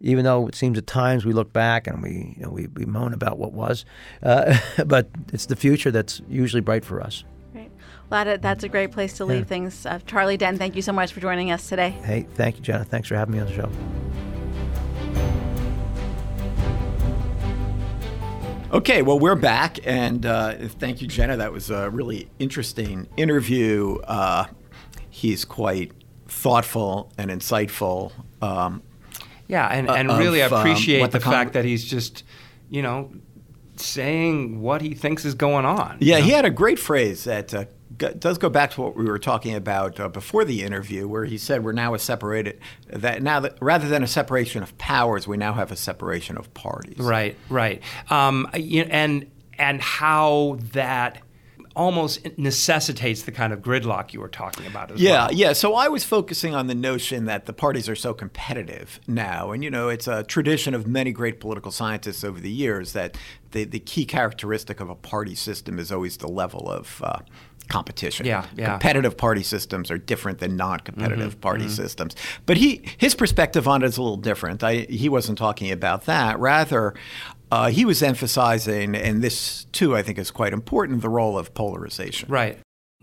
[0.01, 2.85] Even though it seems at times we look back and we you know, we, we
[2.85, 3.85] moan about what was,
[4.21, 7.23] uh, but it's the future that's usually bright for us.
[7.53, 7.71] Great.
[8.09, 9.45] Well, that's a great place to leave yeah.
[9.45, 9.85] things.
[9.85, 11.91] Uh, Charlie Dent, thank you so much for joining us today.
[11.91, 12.83] Hey, thank you, Jenna.
[12.83, 13.71] Thanks for having me on the show.
[18.75, 21.37] Okay, well, we're back, and uh, thank you, Jenna.
[21.37, 23.99] That was a really interesting interview.
[24.03, 24.47] Uh,
[25.15, 25.93] he's quite
[26.27, 28.11] thoughtful and insightful.
[28.41, 28.83] Um,
[29.47, 32.25] yeah, and, and of, really appreciate um, the, the con- fact that he's just,
[32.69, 33.13] you know,
[33.77, 35.97] saying what he thinks is going on.
[36.01, 36.25] Yeah, you know?
[36.25, 37.63] he had a great phrase that uh,
[37.95, 41.37] does go back to what we were talking about uh, before the interview, where he
[41.37, 42.59] said we're now a separated
[42.89, 46.53] that now that rather than a separation of powers, we now have a separation of
[46.53, 46.97] parties.
[46.99, 51.21] Right, right, um, and and how that
[51.75, 55.33] almost necessitates the kind of gridlock you were talking about as yeah, well.
[55.33, 59.51] Yeah, So I was focusing on the notion that the parties are so competitive now.
[59.51, 63.17] And, you know, it's a tradition of many great political scientists over the years that
[63.51, 67.19] the, the key characteristic of a party system is always the level of uh,
[67.67, 68.25] competition.
[68.25, 68.71] Yeah, yeah.
[68.71, 71.73] Competitive party systems are different than non-competitive mm-hmm, party mm-hmm.
[71.73, 72.15] systems.
[72.45, 74.63] But he his perspective on it is a little different.
[74.63, 76.39] I, he wasn't talking about that.
[76.39, 76.93] Rather,
[77.55, 81.53] uh, he was emphasizing, and this too I think is quite important, the role of
[81.53, 82.27] polarization.
[82.29, 82.59] Right.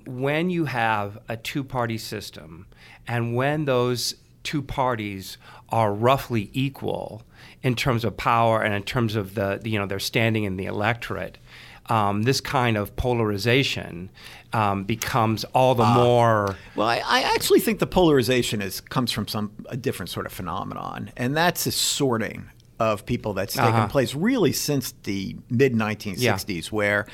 [0.07, 2.67] When you have a two-party system,
[3.09, 5.39] and when those two parties
[5.71, 7.23] are roughly equal
[7.63, 10.67] in terms of power and in terms of the you know their standing in the
[10.67, 11.39] electorate,
[11.87, 14.11] um, this kind of polarization
[14.53, 16.57] um, becomes all the uh, more.
[16.77, 20.33] Well, I, I, actually think the polarization is comes from some a different sort of
[20.33, 22.51] phenomenon, and that's a sorting
[22.83, 23.89] of people that's taken uh-huh.
[23.89, 26.71] place really since the mid 1960s, yeah.
[26.71, 27.07] where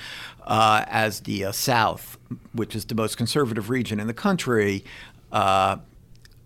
[0.46, 2.18] uh, as the uh, South,
[2.52, 4.84] which is the most conservative region in the country,
[5.30, 5.76] uh,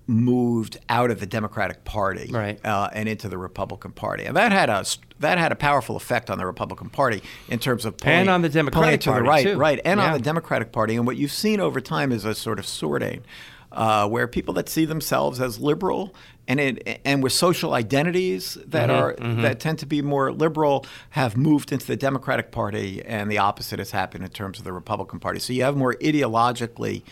[0.09, 2.65] moved out of the Democratic Party right.
[2.67, 4.85] uh, and into the Republican Party, and that had a
[5.21, 8.43] that had a powerful effect on the Republican Party in terms of pulling, and on
[8.43, 9.57] the Democratic to Party the right, too.
[9.57, 10.07] right, and yeah.
[10.07, 10.97] on the Democratic Party.
[10.97, 13.23] And what you've seen over time is a sort of sorting
[13.71, 16.15] uh, where people that see themselves as liberal
[16.49, 18.99] and it, and with social identities that mm-hmm.
[18.99, 19.43] are mm-hmm.
[19.43, 23.79] that tend to be more liberal have moved into the Democratic Party, and the opposite
[23.79, 25.39] has happened in terms of the Republican Party.
[25.39, 27.03] So you have more ideologically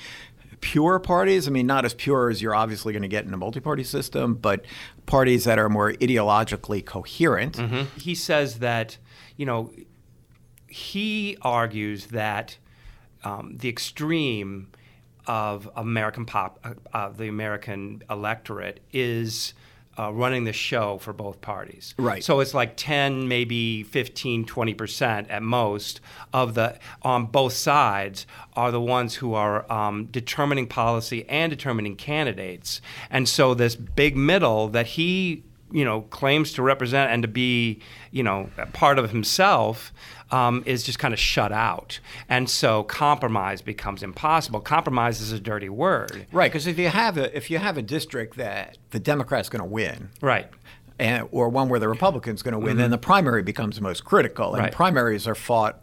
[0.61, 1.49] pure parties.
[1.49, 4.35] I mean, not as pure as you're obviously going to get in a multi-party system,
[4.35, 4.65] but
[5.07, 7.57] parties that are more ideologically coherent.
[7.57, 7.99] Mm-hmm.
[7.99, 8.99] He says that,
[9.37, 9.73] you know,
[10.67, 12.59] he argues that
[13.25, 14.69] um, the extreme
[15.31, 19.55] of American pop, uh, uh, the American electorate is
[19.97, 21.95] uh, running the show for both parties.
[21.99, 22.25] Right.
[22.25, 26.01] So it's like 10, maybe 15, 20% at most
[26.33, 31.95] of the, on both sides, are the ones who are um, determining policy and determining
[31.95, 32.81] candidates.
[33.09, 37.81] And so this big middle that he you know claims to represent and to be
[38.11, 39.93] you know a part of himself
[40.33, 41.99] um, is just kind of shut out
[42.29, 47.17] and so compromise becomes impossible compromise is a dirty word Right, because if you have
[47.17, 50.49] a if you have a district that the Democrat's going to win, right
[50.99, 54.49] and, or one where the Republican's going to win, then the primary becomes most critical.
[54.49, 54.65] And Mm-hmm.
[54.65, 54.73] Right.
[54.73, 55.83] primaries are fought,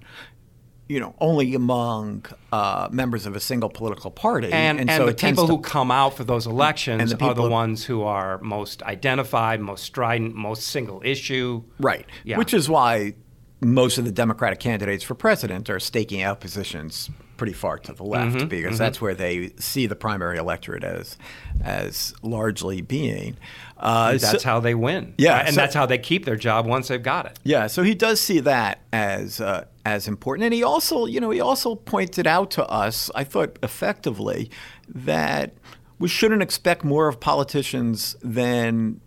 [0.90, 4.52] you know, only among uh, members of a single political party.
[4.52, 7.34] and, and, so the people to- who come out for those elections And the are
[7.34, 12.38] the ones who are most identified most strident most single issue right, Yeah.
[12.38, 13.16] which is why
[13.62, 18.04] most of the Democratic candidates for president are staking out positions pretty far to the
[18.04, 21.18] left Mm-hmm, because that's where they see the primary electorate as
[21.64, 23.38] as largely being.
[23.78, 25.14] Uh, that's so- how they win.
[25.18, 27.40] Yeah, and so- that's how they keep their job once they've got it.
[27.44, 31.30] Yeah, so he does see that as uh, as important, and he also, you know,
[31.30, 34.50] he also pointed out to us, I thought effectively,
[34.90, 35.54] that
[36.00, 39.00] we shouldn't expect more of politicians than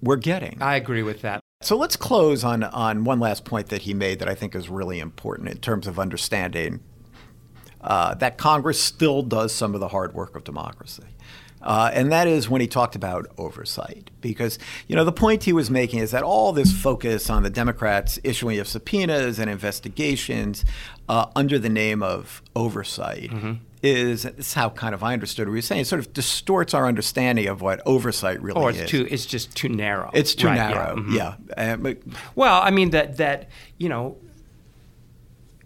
[0.00, 0.58] we're getting.
[0.60, 1.40] i agree with that.
[1.60, 4.68] So let's close on on one last point that he made that I think is
[4.68, 6.80] really important in terms of understanding
[7.82, 11.04] uh, that Congress still does some of the hard work of democracy.
[11.60, 14.10] Uh, and that is when he talked about oversight.
[14.20, 14.58] Because,
[14.88, 18.18] you know, the point he was making is that all this focus on the Democrats
[18.24, 20.64] issuing of subpoenas and investigations
[21.08, 23.30] uh, under the name of oversight
[23.80, 26.12] is, this is how kind of I understood what he was saying, it sort of
[26.12, 28.80] distorts our understanding of what oversight really or is.
[28.80, 31.14] it's too it's just too narrow It's too Right, yeah, narrow, mhm.
[31.56, 31.74] yeah.
[31.74, 31.94] Uh,
[32.34, 34.16] Well, I mean that that you know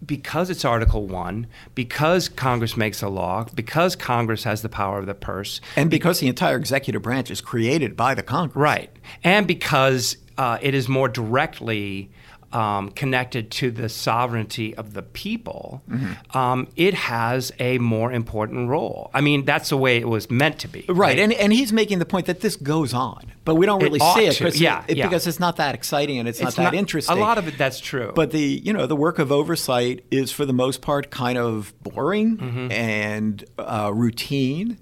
[0.04, 5.06] because it's Article One, because Congress makes a law, because Congress has the power of
[5.06, 8.56] the purse, And because the entire executive branch is created by the Congress.
[8.56, 8.90] right,
[9.24, 12.10] and because uh, it is more directly.
[12.52, 16.38] Um, connected to the sovereignty of the people, Mm-hmm.
[16.38, 19.10] um, it has a more important role.
[19.12, 20.84] I mean, that's the way it was meant to be.
[20.88, 23.98] Right, and, and he's making the point that this goes on, but we don't really
[24.00, 25.06] ought see it, to, 'cause yeah, it- yeah.
[25.08, 27.18] because it's not that exciting and it's, not that interesting.
[27.18, 28.12] A lot of it, that's true.
[28.14, 31.74] But the you know the work of oversight is for the most part kind of
[31.82, 32.72] boring Mm-hmm.
[32.72, 34.78] and uh, routine.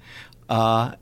[0.50, 0.92] Uh,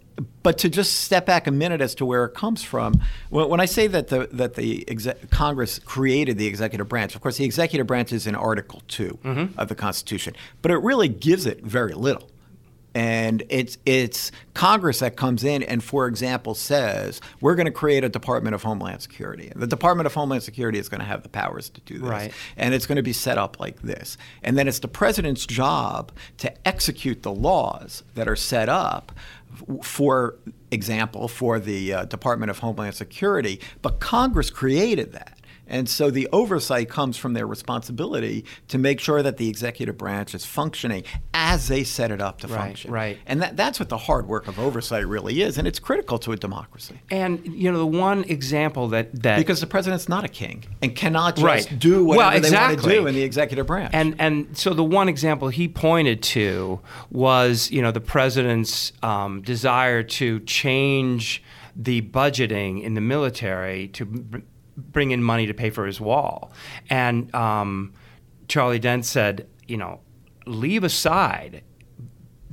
[0.43, 3.01] but to just step back a minute as to where it comes from,
[3.31, 7.21] when, when I say that the that the exec- Congress created the executive branch, of
[7.21, 9.59] course the executive branch is in Article 2 Mm-hmm.
[9.59, 12.29] of the Constitution, but it really gives it very little.
[12.95, 18.05] And it's it's Congress that comes in and, for example, says we're going to create
[18.05, 19.51] a Department of Homeland Security.
[19.57, 22.33] The Department of Homeland Security is going to have the powers to do this, Right.
[22.59, 24.19] and it's going to be set up like this.
[24.43, 29.11] And then it's the president's job to execute the laws that are set up.
[29.83, 30.39] For
[30.71, 35.39] example, for the uh, Department of Homeland Security, but Congress created that.
[35.73, 40.35] And so the oversight comes from their responsibility to make sure that the executive branch
[40.35, 41.03] is functioning
[41.35, 42.91] as they set it up to Right, function.
[42.93, 43.19] right.
[43.27, 45.59] And that, that's what the hard work of oversight really is.
[45.59, 47.01] And it's critical to a democracy.
[47.11, 50.95] and you know, the one example that that Because the president's not a king and
[50.95, 51.79] cannot just Right.
[51.79, 53.91] do Well, whatever they want to do in the executive branch.
[53.95, 59.41] And and so the one example he pointed to was you know the president's um,
[59.43, 61.43] desire to change
[61.75, 64.05] the budgeting in the military to
[64.77, 66.53] bring in money to pay for his wall,
[66.91, 67.93] and um,
[68.49, 70.01] Charlie Dent said you know
[70.47, 71.63] leave aside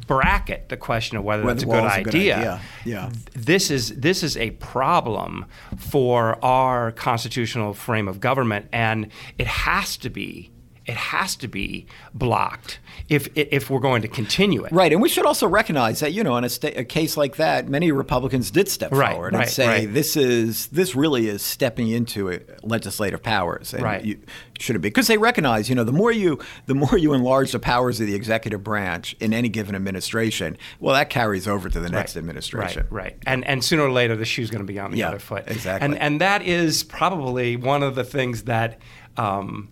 [0.07, 2.37] bracket the question of whether Whether that's a good wall's a good idea.
[2.37, 3.09] idea, yeah.
[3.33, 5.45] This is this is a problem
[5.77, 10.51] for our constitutional frame of government, and it has to be
[10.89, 12.79] it has to be blocked
[13.09, 14.71] if if we're going to continue it.
[14.71, 17.35] Right, and we should also recognize that you know in a, sta- a case like
[17.37, 19.93] that, many Republicans did step Right, forward and say right.
[19.93, 24.03] this is this really is stepping into uh, legislative powers, and Right.
[24.03, 24.19] you
[24.59, 27.59] shouldn't be because they recognize you know the more you the more you enlarge the
[27.59, 31.89] powers of the executive branch in any given administration, well that carries over to the
[31.89, 32.87] next administration.
[32.89, 33.17] Right, right.
[33.27, 35.43] And and sooner or later the shoe's going to be on the Yeah, other foot.
[35.47, 35.85] exactly.
[35.85, 38.79] And and that is probably one of the things that
[39.17, 39.69] um,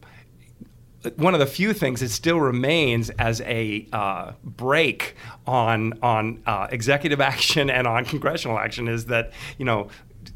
[1.16, 6.68] one of the few things that still remains as a uh, break on on uh,
[6.72, 9.89] executive action and on congressional action is that you know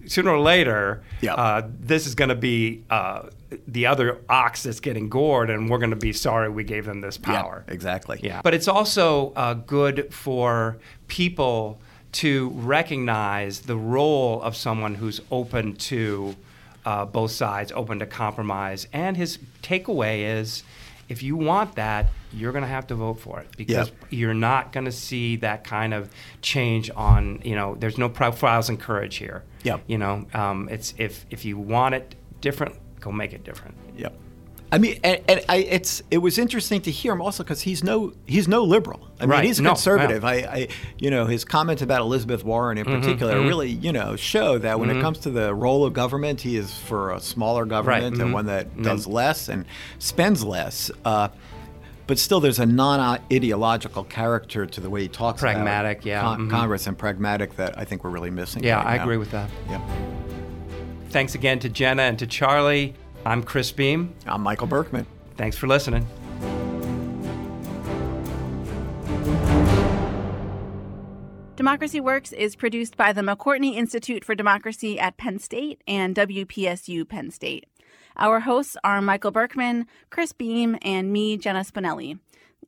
[0.08, 1.36] sooner or later Yep.
[1.38, 3.24] uh, this is going to be uh,
[3.68, 7.02] the other ox that's getting gored, and we're going to be sorry we gave them
[7.02, 7.64] this power.
[7.68, 8.20] Yeah, exactly.
[8.24, 8.42] Yeah.
[8.42, 11.80] But it's also uh, good for people
[12.14, 16.36] to recognize the role of someone who's open to
[16.86, 18.88] uh, both sides, open to compromise.
[18.94, 20.64] And his takeaway is
[21.10, 23.94] if you want that, you're going to have to vote for it because Yeah.
[24.10, 26.10] you're not going to see that kind of
[26.42, 29.44] change on, you know, there's no profiles and courage here.
[29.64, 29.82] Yep.
[29.88, 33.76] You know, um, it's if, if you want it different, go make it different.
[33.98, 34.14] Yep.
[34.74, 37.84] I mean, and, and I, it's it was interesting to hear him also because he's
[37.84, 39.02] no he's no liberal.
[39.20, 39.44] I mean, Right.
[39.44, 40.22] he's a No, conservative.
[40.24, 40.28] no.
[40.30, 40.68] I, I,
[40.98, 44.90] you know, his comments about Elizabeth Warren in particular really, you know, show that when
[44.90, 48.34] it comes to the role of government, he is for a smaller government and mhm.
[48.34, 49.66] one that And does less and
[50.00, 50.90] spends less.
[51.04, 51.28] Uh,
[52.08, 56.48] but still, there's a non-ideological character to the way he talks Pragmatic, about yeah, Con-
[56.48, 56.50] mhm.
[56.50, 58.64] Congress and pragmatic that I think we're really missing.
[58.64, 59.04] Yeah, right I now.
[59.04, 59.50] agree with that.
[59.70, 59.82] Yep.
[61.10, 62.96] Thanks again to Jenna and to Charlie.
[63.26, 64.16] I'm Chris Beem.
[64.26, 65.06] I'm Michael Berkman.
[65.38, 66.08] Thanks for listening.
[71.56, 77.08] Democracy Works is produced by the McCourtney Institute for Democracy at Penn State and WPSU
[77.08, 77.68] Penn State.
[78.18, 82.18] Our hosts are Michael Berkman, Chris Beem, and me, Jenna Spinelli.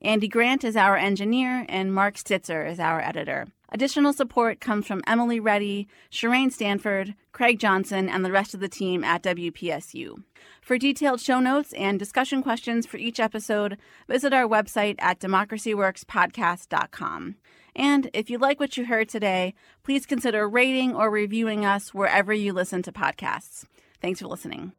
[0.03, 3.47] Andy Grant is our engineer, and Mark Stitzer is our editor.
[3.73, 8.69] Additional support comes from Emily Reddy, Shireen Stanford, Craig Johnson, and the rest of the
[8.69, 10.21] team at WPSU.
[10.61, 17.35] For detailed show notes and discussion questions for each episode, visit our website at democracyworkspodcast.com.
[17.75, 22.31] And if you like what you heard today, please consider rating or reviewing us wherever
[22.31, 23.65] you listen to podcasts.
[23.99, 24.73] Thanks for listening.